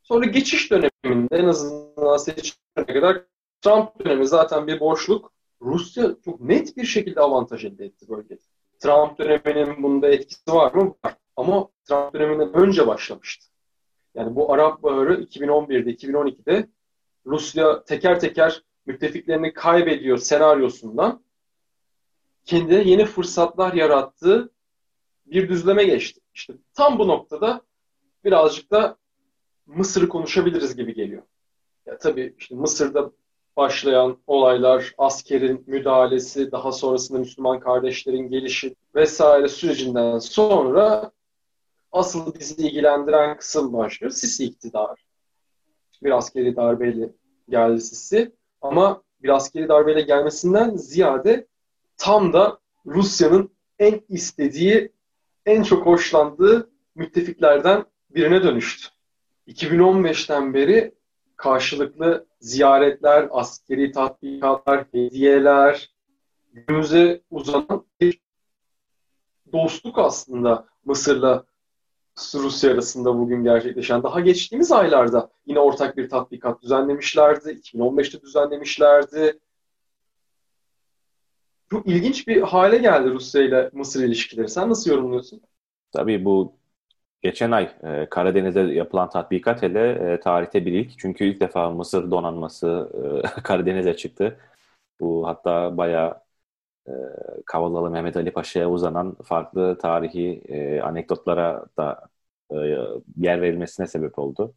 Sonra 0.02 0.26
geçiş 0.26 0.70
döneminde 0.70 1.36
en 1.36 1.44
azından 1.44 2.16
seçimlere 2.16 3.00
kadar 3.00 3.22
Trump 3.62 4.04
dönemi 4.04 4.26
zaten 4.26 4.66
bir 4.66 4.80
boşluk. 4.80 5.32
Rusya 5.62 6.16
çok 6.24 6.40
net 6.40 6.76
bir 6.76 6.84
şekilde 6.84 7.20
avantaj 7.20 7.64
elde 7.64 7.84
etti 7.84 8.08
bölgede. 8.08 8.40
Trump 8.78 9.18
döneminin 9.18 9.82
bunda 9.82 10.08
etkisi 10.08 10.52
var 10.52 10.72
mı? 10.72 10.94
Var. 11.04 11.16
Ama 11.36 11.68
Trump 11.84 12.14
döneminden 12.14 12.54
önce 12.54 12.86
başlamıştı. 12.86 13.49
Yani 14.14 14.36
bu 14.36 14.52
Arap 14.52 14.82
Baharı 14.82 15.14
2011'de, 15.14 15.90
2012'de 15.90 16.68
Rusya 17.26 17.84
teker 17.84 18.20
teker 18.20 18.62
müttefiklerini 18.86 19.52
kaybediyor 19.52 20.18
senaryosundan 20.18 21.24
kendine 22.44 22.82
yeni 22.82 23.04
fırsatlar 23.04 23.72
yarattığı 23.72 24.50
bir 25.26 25.48
düzleme 25.48 25.84
geçti. 25.84 26.20
İşte 26.34 26.54
tam 26.74 26.98
bu 26.98 27.08
noktada 27.08 27.60
birazcık 28.24 28.70
da 28.70 28.96
Mısır'ı 29.66 30.08
konuşabiliriz 30.08 30.76
gibi 30.76 30.94
geliyor. 30.94 31.22
Ya 31.86 31.98
tabii 31.98 32.34
işte 32.38 32.54
Mısır'da 32.54 33.10
başlayan 33.56 34.18
olaylar, 34.26 34.94
askerin 34.98 35.64
müdahalesi, 35.66 36.52
daha 36.52 36.72
sonrasında 36.72 37.18
Müslüman 37.18 37.60
kardeşlerin 37.60 38.30
gelişi 38.30 38.74
vesaire 38.94 39.48
sürecinden 39.48 40.18
sonra 40.18 41.12
asıl 41.92 42.34
bizi 42.34 42.54
ilgilendiren 42.54 43.36
kısım 43.36 43.72
başlıyor. 43.72 44.10
Sisi 44.10 44.44
iktidar. 44.44 45.04
Bir 46.02 46.10
askeri 46.10 46.56
darbeyle 46.56 47.10
geldi 47.48 47.80
Sisi. 47.80 48.32
Ama 48.60 49.02
bir 49.22 49.28
askeri 49.28 49.68
darbeyle 49.68 50.00
gelmesinden 50.00 50.76
ziyade 50.76 51.46
tam 51.96 52.32
da 52.32 52.58
Rusya'nın 52.86 53.50
en 53.78 54.00
istediği, 54.08 54.92
en 55.46 55.62
çok 55.62 55.86
hoşlandığı 55.86 56.70
müttefiklerden 56.94 57.84
birine 58.10 58.42
dönüştü. 58.42 58.88
2015'ten 59.48 60.54
beri 60.54 60.94
karşılıklı 61.36 62.26
ziyaretler, 62.40 63.28
askeri 63.30 63.92
tatbikatlar, 63.92 64.84
hediyeler, 64.92 65.90
günümüze 66.52 67.22
uzanan 67.30 67.86
bir 68.00 68.20
dostluk 69.52 69.98
aslında 69.98 70.66
Mısır'la 70.84 71.44
Rusya 72.34 72.72
arasında 72.72 73.18
bugün 73.18 73.44
gerçekleşen. 73.44 74.02
Daha 74.02 74.20
geçtiğimiz 74.20 74.72
aylarda 74.72 75.30
yine 75.46 75.58
ortak 75.60 75.96
bir 75.96 76.08
tatbikat 76.08 76.62
düzenlemişlerdi. 76.62 77.50
2015'te 77.50 78.20
düzenlemişlerdi. 78.22 79.38
Çok 81.70 81.86
ilginç 81.86 82.28
bir 82.28 82.42
hale 82.42 82.78
geldi 82.78 83.10
Rusya 83.10 83.42
ile 83.42 83.70
Mısır 83.72 84.04
ilişkileri. 84.04 84.48
Sen 84.48 84.70
nasıl 84.70 84.90
yorumluyorsun? 84.90 85.40
Tabii 85.92 86.24
bu 86.24 86.56
geçen 87.22 87.50
ay 87.50 87.70
e, 87.82 88.06
Karadeniz'de 88.10 88.60
yapılan 88.60 89.10
tatbikat 89.10 89.62
hele 89.62 90.12
e, 90.12 90.20
tarihte 90.20 90.66
bir 90.66 90.72
ilk. 90.72 90.98
Çünkü 90.98 91.24
ilk 91.24 91.40
defa 91.40 91.70
Mısır 91.70 92.10
donanması 92.10 92.90
e, 93.36 93.40
Karadeniz'e 93.42 93.96
çıktı. 93.96 94.38
Bu 95.00 95.26
hatta 95.26 95.76
bayağı 95.76 96.20
e, 96.88 96.92
Kavalalı 97.46 97.90
Mehmet 97.90 98.16
Ali 98.16 98.30
Paşa'ya 98.30 98.70
uzanan 98.70 99.16
farklı 99.24 99.78
tarihi 99.78 100.42
e, 100.48 100.80
anekdotlara 100.80 101.64
da 101.78 102.09
e, 102.50 102.56
yer 103.16 103.42
verilmesine 103.42 103.86
sebep 103.86 104.18
oldu. 104.18 104.54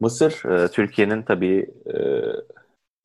Mısır, 0.00 0.44
e, 0.50 0.68
Türkiye'nin 0.68 1.22
tabii 1.22 1.70
e, 1.94 1.96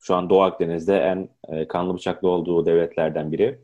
şu 0.00 0.14
an 0.14 0.30
Doğu 0.30 0.42
Akdeniz'de 0.42 0.98
en 0.98 1.28
e, 1.48 1.68
kanlı 1.68 1.94
bıçaklı 1.94 2.28
olduğu 2.28 2.66
devletlerden 2.66 3.32
biri. 3.32 3.60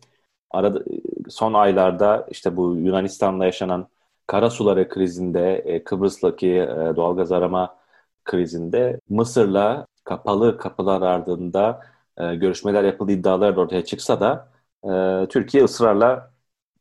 Arada, 0.50 0.84
son 1.28 1.54
aylarda 1.54 2.26
işte 2.30 2.56
bu 2.56 2.76
Yunanistan'da 2.76 3.44
yaşanan 3.44 3.88
kara 4.26 4.50
suları 4.50 4.88
krizinde, 4.88 5.54
e, 5.56 5.84
Kıbrıs'taki 5.84 6.48
e, 6.48 6.96
doğalgaz 6.96 7.32
arama 7.32 7.78
krizinde 8.24 9.00
Mısır'la 9.08 9.86
kapalı 10.04 10.58
kapılar 10.58 11.02
ardında 11.02 11.80
e, 12.18 12.34
görüşmeler 12.34 12.84
yapıldığı 12.84 13.12
iddialar 13.12 13.56
da 13.56 13.60
ortaya 13.60 13.84
çıksa 13.84 14.20
da 14.20 14.48
e, 14.84 15.28
Türkiye 15.28 15.64
ısrarla 15.64 16.32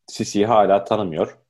Sisi'yi 0.07 0.45
hala 0.45 0.83
tanımıyor. 0.83 1.40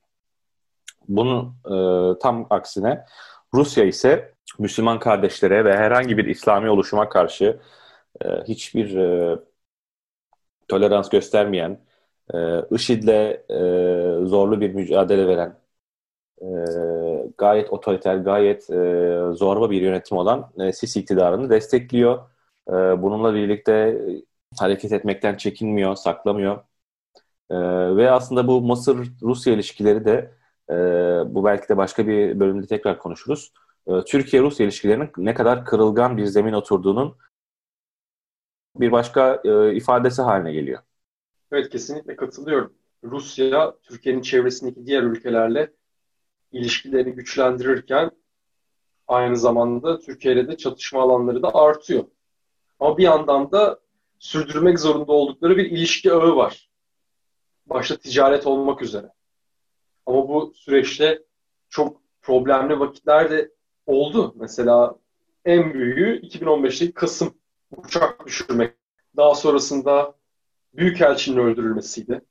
Bunun 1.07 1.55
e, 1.65 2.19
tam 2.19 2.47
aksine 2.49 3.05
Rusya 3.53 3.83
ise 3.85 4.33
Müslüman 4.59 4.99
kardeşlere 4.99 5.65
ve 5.65 5.77
herhangi 5.77 6.17
bir 6.17 6.25
İslami 6.25 6.69
oluşuma 6.69 7.09
karşı 7.09 7.59
e, 8.25 8.27
hiçbir 8.47 8.97
e, 8.97 9.39
tolerans 10.67 11.09
göstermeyen, 11.09 11.79
e, 12.33 12.37
IŞİD'le 12.71 13.09
e, 13.49 14.25
zorlu 14.25 14.61
bir 14.61 14.73
mücadele 14.73 15.27
veren, 15.27 15.57
e, 16.41 16.45
gayet 17.37 17.73
otoriter, 17.73 18.15
gayet 18.17 18.69
e, 18.69 18.75
zorba 19.33 19.71
bir 19.71 19.81
yönetim 19.81 20.17
olan 20.17 20.51
e, 20.59 20.73
Sisi 20.73 20.99
iktidarını 20.99 21.49
destekliyor. 21.49 22.19
E, 22.69 22.73
bununla 22.73 23.33
birlikte 23.33 24.01
hareket 24.59 24.91
etmekten 24.91 25.35
çekinmiyor, 25.37 25.95
saklamıyor. 25.95 26.63
E, 27.51 27.55
ve 27.97 28.11
aslında 28.11 28.47
bu 28.47 28.61
Mısır-Rusya 28.61 29.53
ilişkileri 29.53 30.05
de 30.05 30.31
e, 30.71 30.75
bu 31.35 31.45
belki 31.45 31.69
de 31.69 31.77
başka 31.77 32.07
bir 32.07 32.39
bölümde 32.39 32.67
tekrar 32.67 32.99
konuşuruz. 32.99 33.53
E, 33.87 33.91
Türkiye-Rusya 34.01 34.65
ilişkilerinin 34.65 35.09
ne 35.17 35.33
kadar 35.33 35.65
kırılgan 35.65 36.17
bir 36.17 36.25
zemin 36.25 36.53
oturduğunun 36.53 37.17
bir 38.75 38.91
başka 38.91 39.41
e, 39.43 39.75
ifadesi 39.75 40.21
haline 40.21 40.53
geliyor. 40.53 40.79
Evet 41.51 41.69
kesinlikle 41.69 42.15
katılıyorum. 42.15 42.73
Rusya 43.03 43.75
Türkiye'nin 43.83 44.21
çevresindeki 44.21 44.85
diğer 44.85 45.03
ülkelerle 45.03 45.73
ilişkilerini 46.51 47.13
güçlendirirken 47.13 48.11
aynı 49.07 49.37
zamanda 49.37 49.99
Türkiye 49.99 50.33
ile 50.33 50.47
de 50.47 50.57
çatışma 50.57 51.01
alanları 51.01 51.43
da 51.43 51.55
artıyor. 51.55 52.03
Ama 52.79 52.97
bir 52.97 53.03
yandan 53.03 53.51
da 53.51 53.79
sürdürmek 54.19 54.79
zorunda 54.79 55.11
oldukları 55.11 55.57
bir 55.57 55.65
ilişki 55.65 56.13
ağı 56.13 56.35
var. 56.35 56.69
Başta 57.65 57.95
ticaret 57.97 58.47
olmak 58.47 58.81
üzere. 58.81 59.09
Ama 60.05 60.27
bu 60.27 60.53
süreçte 60.55 61.23
çok 61.69 62.01
problemli 62.21 62.79
vakitler 62.79 63.31
de 63.31 63.51
oldu. 63.85 64.33
Mesela 64.35 64.95
en 65.45 65.73
büyüğü 65.73 66.21
2015'teki 66.21 66.93
Kasım 66.93 67.33
uçak 67.71 68.25
düşürmek. 68.25 68.73
Daha 69.17 69.35
sonrasında 69.35 70.15
Büyükelçinin 70.73 71.37
öldürülmesiydi. 71.37 72.21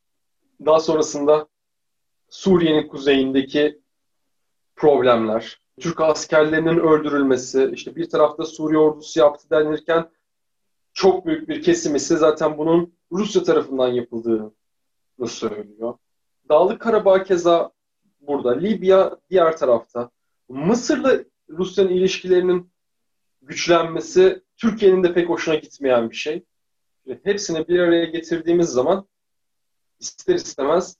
Daha 0.65 0.81
sonrasında 0.81 1.49
Suriye'nin 2.29 2.89
kuzeyindeki 2.89 3.81
problemler, 4.77 5.61
Türk 5.81 6.01
askerlerinin 6.01 6.79
öldürülmesi, 6.79 7.71
işte 7.75 7.97
bir 7.97 8.11
tarafta 8.11 8.45
Suriye 8.45 8.79
ordusu 8.79 9.21
yaptı 9.21 9.51
denirken 9.51 10.11
çok 10.93 11.27
büyük 11.27 11.49
bir 11.49 11.63
kesim 11.63 11.97
ise 11.97 12.17
zaten 12.17 12.59
bunun 12.59 12.95
Rusya 13.13 13.43
tarafından 13.43 13.89
yapıldığını 13.89 14.53
söylüyor. 15.27 15.95
Dağlık 16.51 16.81
Karabağ 16.81 17.23
keza 17.23 17.71
burada, 18.21 18.51
Libya 18.59 19.17
diğer 19.31 19.57
tarafta. 19.57 20.11
Mısır'la 20.49 21.25
Rusya'nın 21.49 21.91
ilişkilerinin 21.91 22.71
güçlenmesi 23.43 24.43
Türkiye'nin 24.57 25.05
de 25.05 25.15
pek 25.15 25.29
hoşuna 25.29 25.55
gitmeyen 25.55 26.11
bir 26.11 26.17
şey. 26.17 26.45
Hepsini 27.25 27.69
bir 27.69 27.79
araya 27.79 28.05
getirdiğimiz 28.05 28.69
zaman 28.69 29.09
ister 30.01 30.35
istemez 30.35 30.97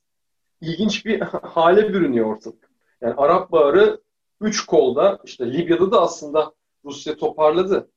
ilginç 0.61 1.07
bir 1.07 1.21
hale 1.43 1.89
bürünüyor 1.89 2.27
ortalık. 2.27 2.71
Yani 3.01 3.15
Arap 3.15 3.53
Baharı 3.53 4.01
üç 4.41 4.67
kolda, 4.67 5.19
işte 5.25 5.53
Libya'da 5.53 5.93
da 5.93 6.01
aslında 6.01 6.53
Rusya 6.85 7.17
toparladı. 7.17 7.91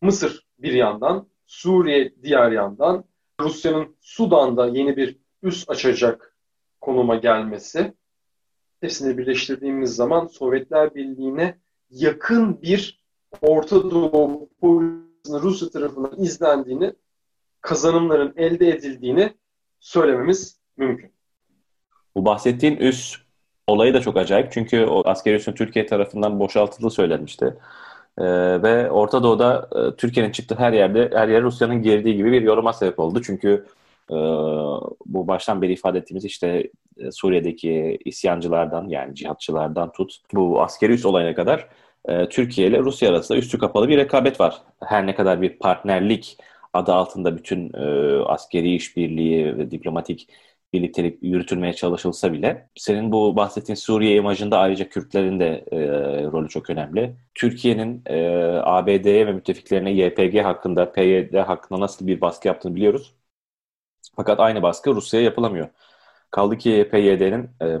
Mısır 0.00 0.46
bir 0.58 0.72
yandan, 0.72 1.28
Suriye 1.46 2.14
diğer 2.22 2.52
yandan, 2.52 3.04
Rusya'nın 3.40 3.96
Sudan'da 4.00 4.66
yeni 4.66 4.96
bir 4.96 5.18
üs 5.42 5.68
açacak 5.68 6.31
konuma 6.82 7.16
gelmesi. 7.16 7.94
Hepsini 8.80 9.18
birleştirdiğimiz 9.18 9.96
zaman 9.96 10.26
Sovyetler 10.26 10.94
Birliği'ne 10.94 11.58
yakın 11.90 12.62
bir 12.62 13.02
Orta 13.42 13.90
Doğu 13.90 14.48
Rusya 15.28 15.68
tarafından 15.68 16.14
izlendiğini, 16.18 16.92
kazanımların 17.60 18.32
elde 18.36 18.68
edildiğini 18.68 19.34
söylememiz 19.80 20.60
mümkün. 20.76 21.12
Bu 22.14 22.24
bahsettiğin 22.24 22.76
üs 22.76 23.16
olayı 23.66 23.94
da 23.94 24.00
çok 24.00 24.16
acayip. 24.16 24.52
Çünkü 24.52 24.84
o 24.84 25.02
askeri 25.08 25.36
üssün 25.36 25.52
Türkiye 25.52 25.86
tarafından 25.86 26.40
boşaltıldığı 26.40 26.90
söylenmişti. 26.90 27.56
Ee, 28.18 28.24
ve 28.62 28.90
Orta 28.90 29.22
Doğu'da 29.22 29.68
e, 29.76 29.96
Türkiye'nin 29.96 30.32
çıktığı 30.32 30.54
her 30.54 30.72
yerde 30.72 31.10
her 31.12 31.28
yer 31.28 31.42
Rusya'nın 31.42 31.82
girdiği 31.82 32.16
gibi 32.16 32.32
bir 32.32 32.42
yoruma 32.42 32.72
sebep 32.72 32.98
oldu. 32.98 33.22
Çünkü 33.22 33.66
e, 34.10 34.14
bu 35.06 35.28
baştan 35.28 35.62
beri 35.62 35.72
ifade 35.72 35.98
ettiğimiz 35.98 36.24
işte 36.24 36.70
e, 36.98 37.10
Suriye'deki 37.10 37.98
isyancılardan 38.04 38.88
yani 38.88 39.14
cihatçılardan 39.14 39.92
tut 39.92 40.16
bu 40.34 40.62
askeri 40.62 40.92
üs 40.92 41.06
olayına 41.06 41.34
kadar 41.34 41.68
e, 42.08 42.28
Türkiye 42.28 42.68
ile 42.68 42.78
Rusya 42.78 43.10
arasında 43.10 43.38
üstü 43.38 43.58
kapalı 43.58 43.88
bir 43.88 43.96
rekabet 43.96 44.40
var. 44.40 44.62
Her 44.84 45.06
ne 45.06 45.14
kadar 45.14 45.42
bir 45.42 45.58
partnerlik 45.58 46.36
adı 46.72 46.92
altında 46.92 47.36
bütün 47.36 47.72
e, 47.74 47.80
askeri 48.26 48.74
işbirliği 48.74 49.58
ve 49.58 49.70
diplomatik 49.70 50.28
birliktelik 50.72 51.22
yürütülmeye 51.22 51.72
çalışılsa 51.72 52.32
bile 52.32 52.68
senin 52.76 53.12
bu 53.12 53.36
bahsettiğin 53.36 53.76
Suriye 53.76 54.16
imajında 54.16 54.58
ayrıca 54.58 54.88
Kürtlerin 54.88 55.40
de 55.40 55.64
e, 55.72 55.78
rolü 56.24 56.48
çok 56.48 56.70
önemli. 56.70 57.14
Türkiye'nin 57.34 58.02
e, 58.06 58.16
ABD'ye 58.62 59.26
ve 59.26 59.32
müttefiklerine 59.32 59.92
YPG 59.92 60.44
hakkında, 60.44 60.92
PYD 60.92 61.34
hakkında 61.34 61.80
nasıl 61.80 62.06
bir 62.06 62.20
baskı 62.20 62.48
yaptığını 62.48 62.74
biliyoruz. 62.74 63.14
Fakat 64.16 64.40
aynı 64.40 64.62
baskı 64.62 64.94
Rusya'ya 64.94 65.24
yapılamıyor. 65.24 65.68
Kaldı 66.30 66.58
ki 66.58 66.88
PYD'nin 66.92 67.50
e, 67.62 67.78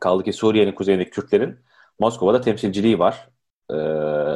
kaldı 0.00 0.24
ki 0.24 0.32
Suriye'nin 0.32 0.72
kuzeyindeki 0.72 1.10
Kürtlerin 1.10 1.58
Moskova'da 1.98 2.40
temsilciliği 2.40 2.98
var. 2.98 3.28
E, 3.70 3.76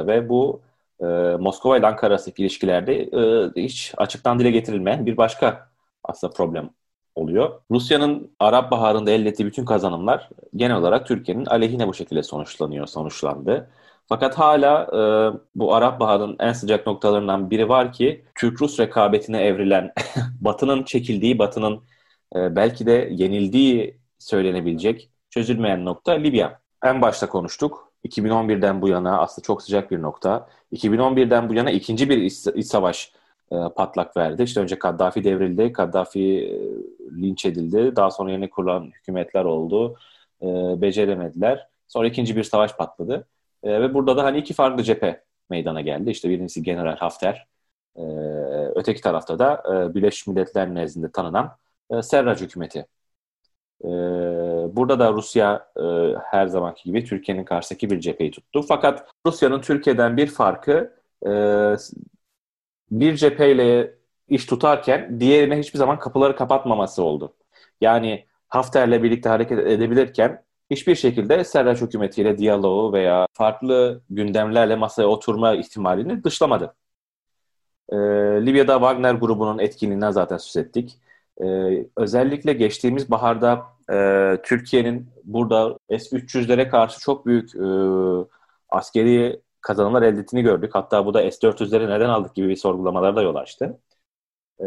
ve 0.07 0.29
bu 0.29 0.63
e, 1.01 1.05
Moskova 1.41 1.79
ile 1.79 1.87
Ankara 1.87 2.11
arasındaki 2.11 2.43
ilişkilerde 2.43 3.03
e, 3.03 3.51
hiç 3.63 3.95
açıktan 3.97 4.39
dile 4.39 4.51
getirilmeyen 4.51 5.07
bir 5.07 5.17
başka 5.17 5.69
aslında 6.05 6.33
problem 6.33 6.71
oluyor. 7.15 7.61
Rusya'nın 7.71 8.37
Arap 8.41 8.71
Baharı'nda 8.71 9.11
elde 9.11 9.29
ettiği 9.29 9.47
bütün 9.47 9.65
kazanımlar 9.65 10.29
genel 10.57 10.77
olarak 10.77 11.07
Türkiye'nin 11.07 11.47
aleyhine 11.47 11.89
bu 11.89 11.95
şekilde 11.95 12.23
sonuçlanıyor, 12.23 12.87
sonuçlandı. 12.87 13.71
Fakat 14.09 14.39
hala 14.39 14.83
e, 14.83 15.01
bu 15.55 15.75
Arap 15.75 16.01
Baharı'nın 16.01 16.37
en 16.41 16.53
sıcak 16.53 16.87
noktalarından 16.87 17.51
biri 17.51 17.69
var 17.69 17.93
ki 17.93 18.25
Türk-Rus 18.35 18.81
rekabetine 18.81 19.43
evrilen 19.43 19.93
Batı'nın 20.41 20.83
çekildiği, 20.83 21.39
Batı'nın 21.39 21.83
e, 22.37 22.57
belki 22.57 22.87
de 22.87 23.09
yenildiği 23.13 23.99
söylenebilecek 24.19 25.11
çözülmeyen 25.31 25.85
nokta 25.85 26.13
Libya. 26.13 26.61
En 26.85 27.03
başta 27.03 27.29
konuştuk. 27.29 27.93
2011'den 28.09 28.83
bu 28.83 28.89
yana 28.89 29.19
aslında 29.19 29.47
çok 29.47 29.63
sıcak 29.63 29.91
bir 29.91 30.03
nokta. 30.03 30.49
2011'den 30.73 31.49
bu 31.49 31.55
yana 31.55 31.71
ikinci 31.71 32.11
bir 32.11 32.19
iç, 32.19 32.67
savaş 32.67 33.13
e, 33.53 33.57
patlak 33.77 34.17
verdi. 34.17 34.43
İşte 34.43 34.61
önce 34.61 34.79
Kaddafi 34.79 35.25
devrildi, 35.25 35.73
Kaddafi 35.73 36.21
e, 36.21 36.57
linç 37.23 37.47
edildi. 37.47 37.97
Daha 37.97 38.11
sonra 38.11 38.31
yeni 38.31 38.51
kurulan 38.51 38.85
hükümetler 38.85 39.45
oldu. 39.45 39.97
E, 40.43 40.47
beceremediler. 40.81 41.69
Sonra 41.89 42.07
ikinci 42.07 42.37
bir 42.37 42.43
savaş 42.45 42.77
patladı. 42.77 43.27
E, 43.63 43.81
ve 43.81 43.95
burada 43.95 44.17
da 44.17 44.25
hani 44.25 44.39
iki 44.39 44.55
farklı 44.55 44.83
cephe 44.83 45.25
meydana 45.51 45.81
geldi. 45.81 46.11
İşte 46.11 46.29
birincisi 46.31 46.63
General 46.63 46.97
Hafter, 46.97 47.47
e, 47.97 48.03
öteki 48.75 49.01
tarafta 49.01 49.39
da 49.39 49.63
e, 49.69 49.95
Birleşmiş 49.95 50.27
Milletler 50.27 50.75
nezdinde 50.75 51.13
tanınan 51.13 51.57
e, 51.91 52.03
Serraj 52.03 52.41
hükümeti. 52.41 52.87
E, 53.85 53.89
burada 54.77 54.99
da 54.99 55.13
Rusya 55.13 55.69
e, 55.77 55.83
her 56.31 56.47
zamanki 56.47 56.85
gibi 56.85 57.05
Türkiye'nin 57.05 57.45
karşısındaki 57.45 57.91
bir 57.91 58.01
cepheyi 58.01 58.31
tuttu. 58.31 58.63
Fakat 58.63 59.09
Rusya'nın 59.27 59.61
Türkiye'den 59.61 60.17
bir 60.17 60.27
farkı 60.27 60.95
e, 61.27 61.31
bir 62.91 63.17
cepheyle 63.17 63.95
iş 64.29 64.47
tutarken 64.47 65.21
diğerine 65.21 65.59
hiçbir 65.59 65.79
zaman 65.79 65.99
kapıları 65.99 66.37
kapatmaması 66.37 67.03
oldu. 67.03 67.35
Yani 67.81 68.27
Hafter'le 68.49 69.03
birlikte 69.03 69.29
hareket 69.29 69.59
edebilirken 69.59 70.45
hiçbir 70.73 70.95
şekilde 70.95 71.45
Serraç 71.45 71.81
hükümetiyle 71.81 72.39
diyaloğu 72.39 72.93
veya 72.93 73.27
farklı 73.33 74.03
gündemlerle 74.11 74.77
masaya 74.77 75.07
oturma 75.07 75.55
ihtimalini 75.55 76.25
dışlamadı. 76.25 76.75
Ee, 77.93 77.97
Libya'da 78.47 78.75
Wagner 78.75 79.15
grubunun 79.15 79.59
etkinliğinden 79.59 80.11
zaten 80.11 80.37
söz 80.37 80.57
ettik. 80.65 80.99
Ee, 81.43 81.87
özellikle 81.97 82.53
geçtiğimiz 82.53 83.11
baharda 83.11 83.63
e, 83.93 84.39
Türkiye'nin 84.45 85.09
burada 85.25 85.79
S-300'lere 85.91 86.69
karşı 86.69 87.01
çok 87.01 87.27
büyük 87.27 87.55
e, 87.55 87.67
askeri 88.69 89.41
kazanımlar 89.61 90.03
elde 90.03 90.21
ettiğini 90.21 90.43
gördük. 90.43 90.71
Hatta 90.75 91.07
bu 91.07 91.15
da 91.15 91.31
S-400'leri 91.31 91.91
neden 91.91 92.09
aldık 92.09 92.35
gibi 92.35 92.49
bir 92.49 92.57
sorgulamalara 92.57 93.17
da 93.17 93.23
yol 93.23 93.35
açtı. 93.35 93.79
E, 94.61 94.67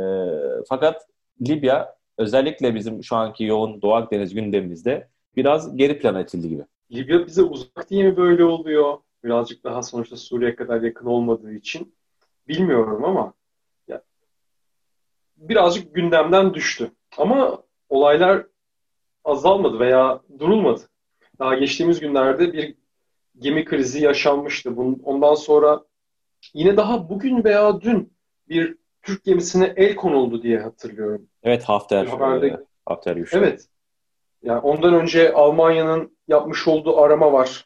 fakat 0.70 1.08
Libya 1.48 1.96
özellikle 2.18 2.76
bizim 2.76 3.04
şu 3.04 3.16
anki 3.16 3.44
yoğun 3.44 3.82
Doğu 3.82 3.94
Akdeniz 3.96 4.34
gündemimizde 4.34 5.08
biraz 5.36 5.78
geri 5.78 6.00
plana 6.00 6.22
itildi 6.22 6.50
gibi. 6.50 6.66
Libya 6.92 7.28
bize 7.28 7.42
uzak 7.42 7.90
diye 7.90 8.04
mi 8.04 8.18
böyle 8.18 8.44
oluyor? 8.44 8.98
Birazcık 9.24 9.64
daha 9.64 9.84
sonuçta 9.84 10.18
Suriye 10.18 10.56
kadar 10.56 10.82
yakın 10.82 11.06
olmadığı 11.06 11.54
için 11.54 11.96
bilmiyorum 12.48 13.06
ama 13.06 13.34
ya, 13.88 14.02
birazcık 15.38 15.96
gündemden 15.96 16.54
düştü. 16.54 16.92
Ama 17.18 17.64
olaylar 17.90 18.46
azalmadı 19.24 19.80
veya 19.80 20.22
durulmadı. 20.40 20.82
Daha 21.40 21.56
geçtiğimiz 21.56 22.00
günlerde 22.00 22.54
bir 22.54 22.76
gemi 23.40 23.66
krizi 23.66 24.04
yaşanmıştı. 24.04 24.76
Ondan 25.04 25.36
sonra 25.36 25.86
yine 26.54 26.78
daha 26.78 27.10
bugün 27.10 27.44
veya 27.44 27.82
dün 27.82 28.14
bir 28.50 28.78
Türk 29.02 29.24
gemisine 29.24 29.74
el 29.76 29.96
konuldu 29.96 30.44
diye 30.44 30.60
hatırlıyorum. 30.60 31.28
Evet 31.44 31.64
Hafter. 31.64 32.06
Haberde... 32.06 32.48
E, 32.48 32.58
Hafter 32.86 33.16
güçlü. 33.16 33.38
Evet. 33.38 33.68
Yani 34.46 34.60
ondan 34.60 34.94
önce 34.94 35.34
Almanya'nın 35.34 36.18
yapmış 36.28 36.68
olduğu 36.68 36.98
arama 36.98 37.34
var. 37.34 37.66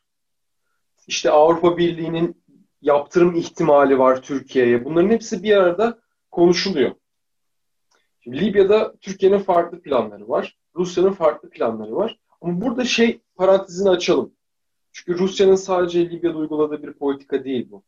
İşte 1.07 1.31
Avrupa 1.31 1.77
Birliği'nin 1.77 2.43
yaptırım 2.81 3.35
ihtimali 3.35 3.99
var 3.99 4.21
Türkiye'ye. 4.21 4.85
Bunların 4.85 5.09
hepsi 5.09 5.43
bir 5.43 5.57
arada 5.57 5.99
konuşuluyor. 6.31 6.91
Şimdi 8.19 8.45
Libya'da 8.45 8.95
Türkiye'nin 9.01 9.39
farklı 9.39 9.81
planları 9.81 10.29
var. 10.29 10.57
Rusya'nın 10.75 11.13
farklı 11.13 11.49
planları 11.49 11.95
var. 11.95 12.19
Ama 12.41 12.61
burada 12.61 12.85
şey 12.85 13.21
parantezini 13.35 13.89
açalım. 13.89 14.33
Çünkü 14.91 15.19
Rusya'nın 15.19 15.55
sadece 15.55 16.09
Libya'da 16.09 16.37
uyguladığı 16.37 16.83
bir 16.83 16.93
politika 16.93 17.43
değil 17.43 17.67
bu. 17.71 17.83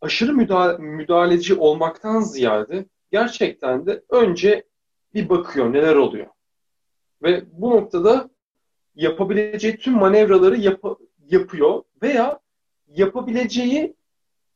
Aşırı 0.00 0.32
müdahale, 0.32 0.78
müdahaleci 0.78 1.54
olmaktan 1.54 2.20
ziyade 2.20 2.86
gerçekten 3.10 3.86
de 3.86 4.02
önce 4.08 4.64
bir 5.14 5.28
bakıyor 5.28 5.72
neler 5.72 5.94
oluyor. 5.96 6.26
Ve 7.22 7.44
bu 7.52 7.70
noktada 7.70 8.30
yapabileceği 8.94 9.76
tüm 9.76 9.94
manevraları 9.94 10.56
yap 10.56 10.84
yapıyor 11.26 11.82
veya 12.02 12.40
yapabileceği 12.88 13.96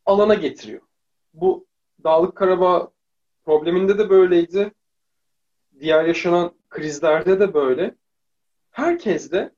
alana 0.07 0.35
getiriyor. 0.35 0.83
Bu 1.35 1.66
Dağlık 2.05 2.37
Karabağ 2.37 2.92
probleminde 3.44 3.98
de 3.98 4.11
böyleydi. 4.11 4.72
Diğer 5.81 6.05
yaşanan 6.05 6.52
krizlerde 6.68 7.40
de 7.40 7.55
böyle. 7.55 7.94
Herkes 8.70 9.33
de 9.33 9.52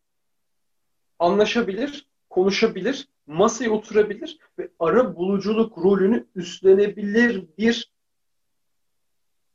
anlaşabilir, 1.19 2.09
konuşabilir 2.31 3.09
masaya 3.29 3.71
oturabilir 3.71 4.39
ve 4.59 4.71
ara 4.79 5.17
buluculuk 5.17 5.79
rolünü 5.79 6.27
üstlenebilir 6.35 7.47
bir 7.59 7.93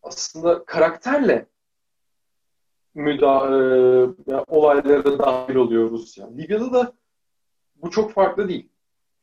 aslında 0.04 0.66
karakterle 0.66 1.48
müda 2.94 3.36
e, 3.38 4.36
olaylara 4.48 5.20
dahil 5.20 5.56
oluyor 5.56 5.92
Rusya. 5.92 6.30
Libya'da 6.32 6.74
da 6.74 6.94
bu 7.76 7.92
çok 7.92 8.12
farklı 8.12 8.50
değil. 8.50 8.70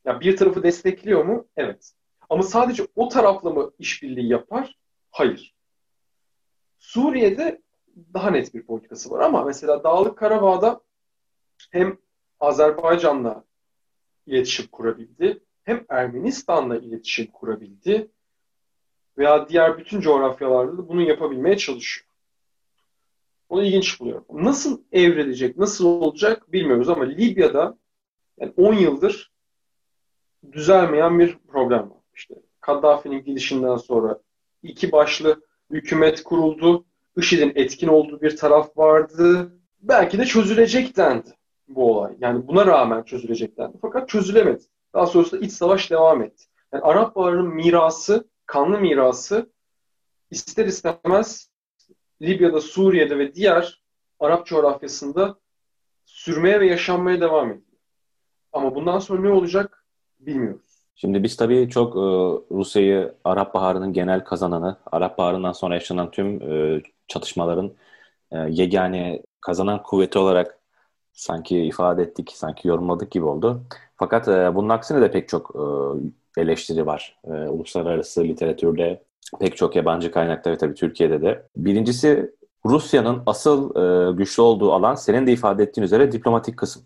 Ya 0.04 0.20
bir 0.20 0.36
tarafı 0.36 0.62
destekliyor 0.62 1.24
mu? 1.24 1.46
Evet. 1.56 1.92
Ama 2.30 2.42
sadece 2.42 2.86
o 2.96 3.08
tarafla 3.08 3.50
mı 3.50 3.72
işbirliği 3.78 4.28
yapar? 4.28 4.76
Hayır. 5.10 5.54
Suriye'de 6.78 7.62
daha 8.14 8.30
net 8.30 8.54
bir 8.54 8.66
politikası 8.66 9.10
var 9.10 9.20
ama 9.20 9.44
mesela 9.44 9.84
Dağlık 9.84 10.18
Karabağ'da 10.18 10.80
hem 11.70 11.98
Azerbaycan'la 12.40 13.44
iletişim 14.26 14.66
kurabildi, 14.66 15.42
hem 15.64 15.84
Ermenistan'la 15.88 16.76
iletişim 16.76 17.26
kurabildi 17.26 18.10
veya 19.18 19.48
diğer 19.48 19.78
bütün 19.78 20.00
coğrafyalarda 20.00 20.78
da 20.78 20.88
bunu 20.88 21.02
yapabilmeye 21.02 21.56
çalışıyor. 21.56 22.09
Onu 23.50 23.64
ilginç 23.64 24.00
buluyorum. 24.00 24.24
Nasıl 24.30 24.80
evrilecek, 24.92 25.56
nasıl 25.56 25.84
olacak 25.84 26.52
bilmiyoruz 26.52 26.88
ama 26.88 27.04
Libya'da 27.04 27.78
yani 28.40 28.52
10 28.56 28.74
yıldır 28.74 29.32
düzelmeyen 30.52 31.18
bir 31.18 31.38
problem 31.48 31.90
var. 31.90 31.98
İşte 32.14 32.34
Kaddafi'nin 32.60 33.24
gidişinden 33.24 33.76
sonra 33.76 34.18
iki 34.62 34.92
başlı 34.92 35.44
hükümet 35.70 36.22
kuruldu. 36.22 36.84
IŞİD'in 37.16 37.52
etkin 37.54 37.88
olduğu 37.88 38.20
bir 38.20 38.36
taraf 38.36 38.78
vardı. 38.78 39.52
Belki 39.80 40.18
de 40.18 40.24
çözülecek 40.24 40.96
dendi 40.96 41.30
bu 41.68 41.96
olay. 41.96 42.14
Yani 42.20 42.48
buna 42.48 42.66
rağmen 42.66 43.02
çözülecek 43.02 43.56
dendi. 43.58 43.78
Fakat 43.82 44.08
çözülemedi. 44.08 44.62
Daha 44.94 45.06
sonrasında 45.06 45.44
iç 45.44 45.52
savaş 45.52 45.90
devam 45.90 46.22
etti. 46.22 46.44
Yani 46.72 46.82
Arap 46.82 47.16
Baharı'nın 47.16 47.54
mirası, 47.54 48.28
kanlı 48.46 48.80
mirası 48.80 49.50
ister 50.30 50.66
istemez 50.66 51.49
Libya'da, 52.22 52.60
Suriye'de 52.60 53.18
ve 53.18 53.34
diğer 53.34 53.80
Arap 54.20 54.46
coğrafyasında 54.46 55.36
sürmeye 56.04 56.60
ve 56.60 56.66
yaşanmaya 56.66 57.20
devam 57.20 57.46
ediyor. 57.50 57.64
Ama 58.52 58.74
bundan 58.74 58.98
sonra 58.98 59.22
ne 59.22 59.30
olacak 59.30 59.84
bilmiyoruz. 60.20 60.70
Şimdi 60.94 61.22
biz 61.22 61.36
tabii 61.36 61.68
çok 61.70 61.96
e, 61.96 62.00
Rusya'yı 62.54 63.14
Arap 63.24 63.54
Baharı'nın 63.54 63.92
genel 63.92 64.24
kazananı, 64.24 64.76
Arap 64.92 65.18
Baharı'ndan 65.18 65.52
sonra 65.52 65.74
yaşanan 65.74 66.10
tüm 66.10 66.52
e, 66.52 66.82
çatışmaların 67.08 67.72
e, 68.32 68.38
yegane 68.38 69.22
kazanan 69.40 69.82
kuvveti 69.82 70.18
olarak 70.18 70.58
sanki 71.12 71.58
ifade 71.58 72.02
ettik, 72.02 72.32
sanki 72.34 72.68
yorumladık 72.68 73.10
gibi 73.10 73.24
oldu. 73.24 73.62
Fakat 73.96 74.26
bunun 74.54 74.68
aksine 74.68 75.00
de 75.00 75.10
pek 75.10 75.28
çok 75.28 75.54
eleştiri 76.36 76.86
var. 76.86 77.18
Uluslararası 77.24 78.24
literatürde, 78.24 79.02
pek 79.40 79.56
çok 79.56 79.76
yabancı 79.76 80.10
kaynakta 80.10 80.50
ve 80.50 80.58
tabii 80.58 80.74
Türkiye'de 80.74 81.22
de. 81.22 81.46
Birincisi 81.56 82.30
Rusya'nın 82.66 83.22
asıl 83.26 83.76
e, 83.76 84.12
güçlü 84.12 84.42
olduğu 84.42 84.72
alan 84.72 84.94
senin 84.94 85.26
de 85.26 85.32
ifade 85.32 85.62
ettiğin 85.62 85.84
üzere 85.84 86.12
diplomatik 86.12 86.56
kısım. 86.56 86.82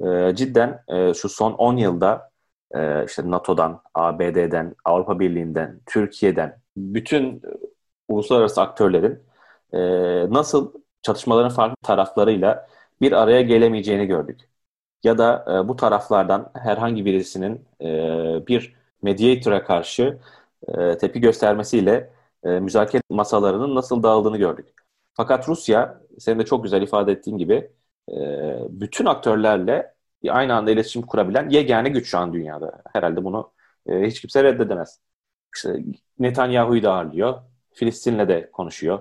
E, 0.00 0.32
cidden 0.34 0.84
e, 0.88 1.14
şu 1.14 1.28
son 1.28 1.52
10 1.52 1.76
yılda 1.76 2.30
e, 2.74 3.04
işte 3.04 3.30
NATO'dan, 3.30 3.82
ABD'den, 3.94 4.74
Avrupa 4.84 5.20
Birliği'nden, 5.20 5.80
Türkiye'den 5.86 6.60
bütün 6.76 7.42
uluslararası 8.08 8.60
aktörlerin 8.60 9.22
e, 9.72 9.78
nasıl 10.34 10.72
çatışmaların 11.02 11.50
farklı 11.50 11.76
taraflarıyla 11.82 12.66
bir 13.00 13.12
araya 13.12 13.42
gelemeyeceğini 13.42 14.06
gördük. 14.06 14.40
Ya 15.04 15.18
da 15.18 15.44
e, 15.48 15.68
bu 15.68 15.76
taraflardan 15.76 16.50
herhangi 16.54 17.04
birisinin 17.04 17.64
e, 17.80 17.86
bir 18.46 18.74
mediator'a 19.02 19.64
karşı 19.64 20.18
e, 20.68 20.98
tepki 20.98 21.20
göstermesiyle 21.20 22.10
e, 22.44 22.48
müzakere 22.48 23.02
masalarının 23.10 23.74
nasıl 23.74 24.02
dağıldığını 24.02 24.36
gördük. 24.36 24.68
Fakat 25.14 25.48
Rusya, 25.48 26.00
senin 26.18 26.38
de 26.38 26.44
çok 26.44 26.64
güzel 26.64 26.82
ifade 26.82 27.12
ettiğin 27.12 27.38
gibi 27.38 27.70
e, 28.10 28.16
bütün 28.68 29.06
aktörlerle 29.06 29.94
aynı 30.28 30.54
anda 30.54 30.70
iletişim 30.70 31.02
kurabilen 31.02 31.48
yegane 31.48 31.88
güç 31.88 32.06
şu 32.10 32.18
an 32.18 32.32
dünyada. 32.32 32.82
Herhalde 32.92 33.24
bunu 33.24 33.52
e, 33.86 34.06
hiç 34.06 34.20
kimse 34.20 34.44
reddedemez. 34.44 35.00
İşte 35.56 35.76
Netanyahu'yu 36.18 36.82
da 36.82 36.92
ağırlıyor. 36.92 37.34
Filistin'le 37.74 38.28
de 38.28 38.50
konuşuyor. 38.50 38.98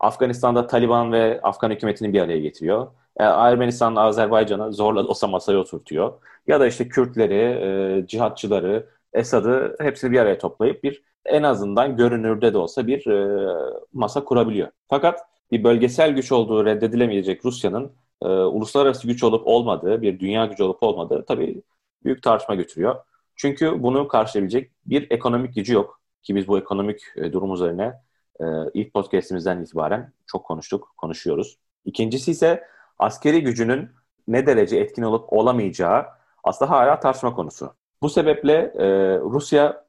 Afganistan'da 0.00 0.66
Taliban 0.66 1.12
ve 1.12 1.40
Afgan 1.42 1.70
hükümetini 1.70 2.12
bir 2.12 2.20
araya 2.20 2.40
getiriyor. 2.40 2.86
Ermenistan'la 3.16 4.00
Azerbaycan'ı 4.00 4.72
zorla 4.72 5.06
olsa 5.06 5.26
masaya 5.26 5.58
oturtuyor. 5.58 6.12
Ya 6.46 6.60
da 6.60 6.66
işte 6.66 6.88
Kürtleri, 6.88 8.06
cihatçıları, 8.08 8.88
Esad'ı 9.14 9.76
hepsini 9.80 10.12
bir 10.12 10.18
araya 10.18 10.38
toplayıp 10.38 10.84
bir 10.84 11.02
en 11.26 11.42
azından 11.42 11.96
görünürde 11.96 12.52
de 12.54 12.58
olsa 12.58 12.86
bir 12.86 13.06
e, 13.06 13.48
masa 13.92 14.24
kurabiliyor. 14.24 14.68
Fakat 14.88 15.20
bir 15.50 15.64
bölgesel 15.64 16.10
güç 16.10 16.32
olduğu 16.32 16.64
reddedilemeyecek 16.64 17.44
Rusya'nın 17.44 17.92
e, 18.22 18.26
uluslararası 18.28 19.06
güç 19.06 19.24
olup 19.24 19.46
olmadığı, 19.46 20.02
bir 20.02 20.20
dünya 20.20 20.46
gücü 20.46 20.62
olup 20.62 20.82
olmadığı 20.82 21.24
tabii 21.24 21.62
büyük 22.04 22.22
tartışma 22.22 22.54
götürüyor. 22.54 22.96
Çünkü 23.36 23.82
bunu 23.82 24.08
karşılayabilecek 24.08 24.70
bir 24.86 25.10
ekonomik 25.10 25.54
gücü 25.54 25.74
yok. 25.74 26.00
Ki 26.22 26.36
biz 26.36 26.48
bu 26.48 26.58
ekonomik 26.58 27.00
e, 27.16 27.32
durum 27.32 27.54
üzerine 27.54 27.94
e, 28.40 28.44
ilk 28.74 28.94
podcastimizden 28.94 29.62
itibaren 29.62 30.12
çok 30.26 30.44
konuştuk, 30.46 30.94
konuşuyoruz. 30.96 31.58
İkincisi 31.84 32.30
ise 32.30 32.64
askeri 32.98 33.42
gücünün 33.42 33.90
ne 34.28 34.46
derece 34.46 34.76
etkin 34.76 35.02
olup 35.02 35.32
olamayacağı 35.32 36.06
aslında 36.44 36.70
hala 36.70 37.00
tartışma 37.00 37.34
konusu. 37.34 37.74
Bu 38.04 38.08
sebeple 38.08 38.52
e, 38.78 38.86
Rusya 39.18 39.84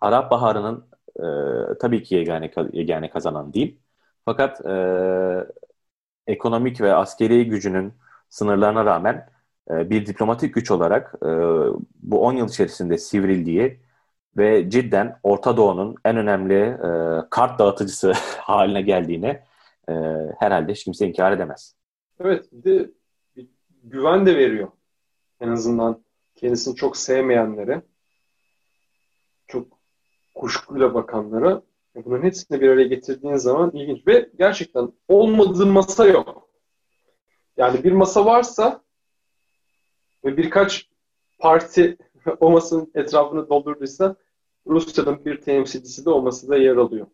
Arap 0.00 0.30
Baharı'nın 0.30 0.86
e, 1.16 1.24
tabii 1.78 2.02
ki 2.02 2.14
yegane, 2.14 2.50
yegane 2.72 3.10
kazanan 3.10 3.52
değil. 3.52 3.78
Fakat 4.24 4.66
e, 4.66 4.74
ekonomik 6.26 6.80
ve 6.80 6.94
askeri 6.94 7.48
gücünün 7.48 7.92
sınırlarına 8.28 8.84
rağmen 8.84 9.30
e, 9.70 9.90
bir 9.90 10.06
diplomatik 10.06 10.54
güç 10.54 10.70
olarak 10.70 11.14
e, 11.22 11.28
bu 12.02 12.20
10 12.20 12.32
yıl 12.32 12.48
içerisinde 12.48 12.98
sivrildiği 12.98 13.80
ve 14.36 14.70
cidden 14.70 15.18
Orta 15.22 15.56
Doğu'nun 15.56 15.94
en 16.04 16.16
önemli 16.16 16.60
e, 16.60 16.90
kart 17.30 17.58
dağıtıcısı 17.58 18.12
haline 18.40 18.82
geldiğini 18.82 19.40
e, 19.88 19.92
herhalde 20.38 20.72
hiç 20.72 20.84
kimse 20.84 21.08
inkar 21.08 21.32
edemez. 21.32 21.74
Evet, 22.20 22.44
bir 22.52 22.64
de 22.64 22.90
bir 23.36 23.48
güven 23.84 24.26
de 24.26 24.36
veriyor. 24.36 24.68
En 25.40 25.48
azından 25.48 26.07
kendisini 26.38 26.76
çok 26.76 26.96
sevmeyenlere, 26.96 27.82
çok 29.46 29.66
kuşkuyla 30.34 30.94
bakanlara 30.94 31.62
bunların 31.94 32.26
hepsini 32.26 32.60
bir 32.60 32.68
araya 32.68 32.86
getirdiğin 32.86 33.36
zaman 33.36 33.70
ilginç. 33.70 34.06
Ve 34.06 34.30
gerçekten 34.38 34.92
olmadığı 35.08 35.66
masa 35.66 36.06
yok. 36.06 36.48
Yani 37.56 37.84
bir 37.84 37.92
masa 37.92 38.26
varsa 38.26 38.82
ve 40.24 40.36
birkaç 40.36 40.88
parti 41.38 41.96
o 42.40 42.50
masanın 42.50 42.90
etrafını 42.94 43.48
doldurduysa 43.48 44.16
Rusya'nın 44.66 45.24
bir 45.24 45.40
temsilcisi 45.40 46.04
de 46.04 46.10
olması 46.10 46.48
da 46.48 46.56
yer 46.56 46.76
alıyor. 46.76 47.06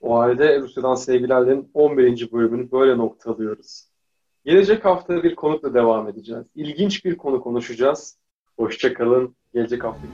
O 0.00 0.18
halde 0.18 0.60
Rusya'dan 0.60 0.94
sevgilerlerin 0.94 1.70
11. 1.74 2.32
bölümünü 2.32 2.70
böyle 2.70 2.98
noktalıyoruz. 2.98 3.88
Gelecek 4.44 4.84
hafta 4.84 5.22
bir 5.22 5.34
konukla 5.34 5.74
devam 5.74 6.08
edeceğiz. 6.08 6.44
İlginç 6.54 7.04
bir 7.04 7.16
konu 7.16 7.40
konuşacağız. 7.40 8.18
Hoşçakalın. 8.56 9.36
Gelecek 9.54 9.84
hafta 9.84 10.06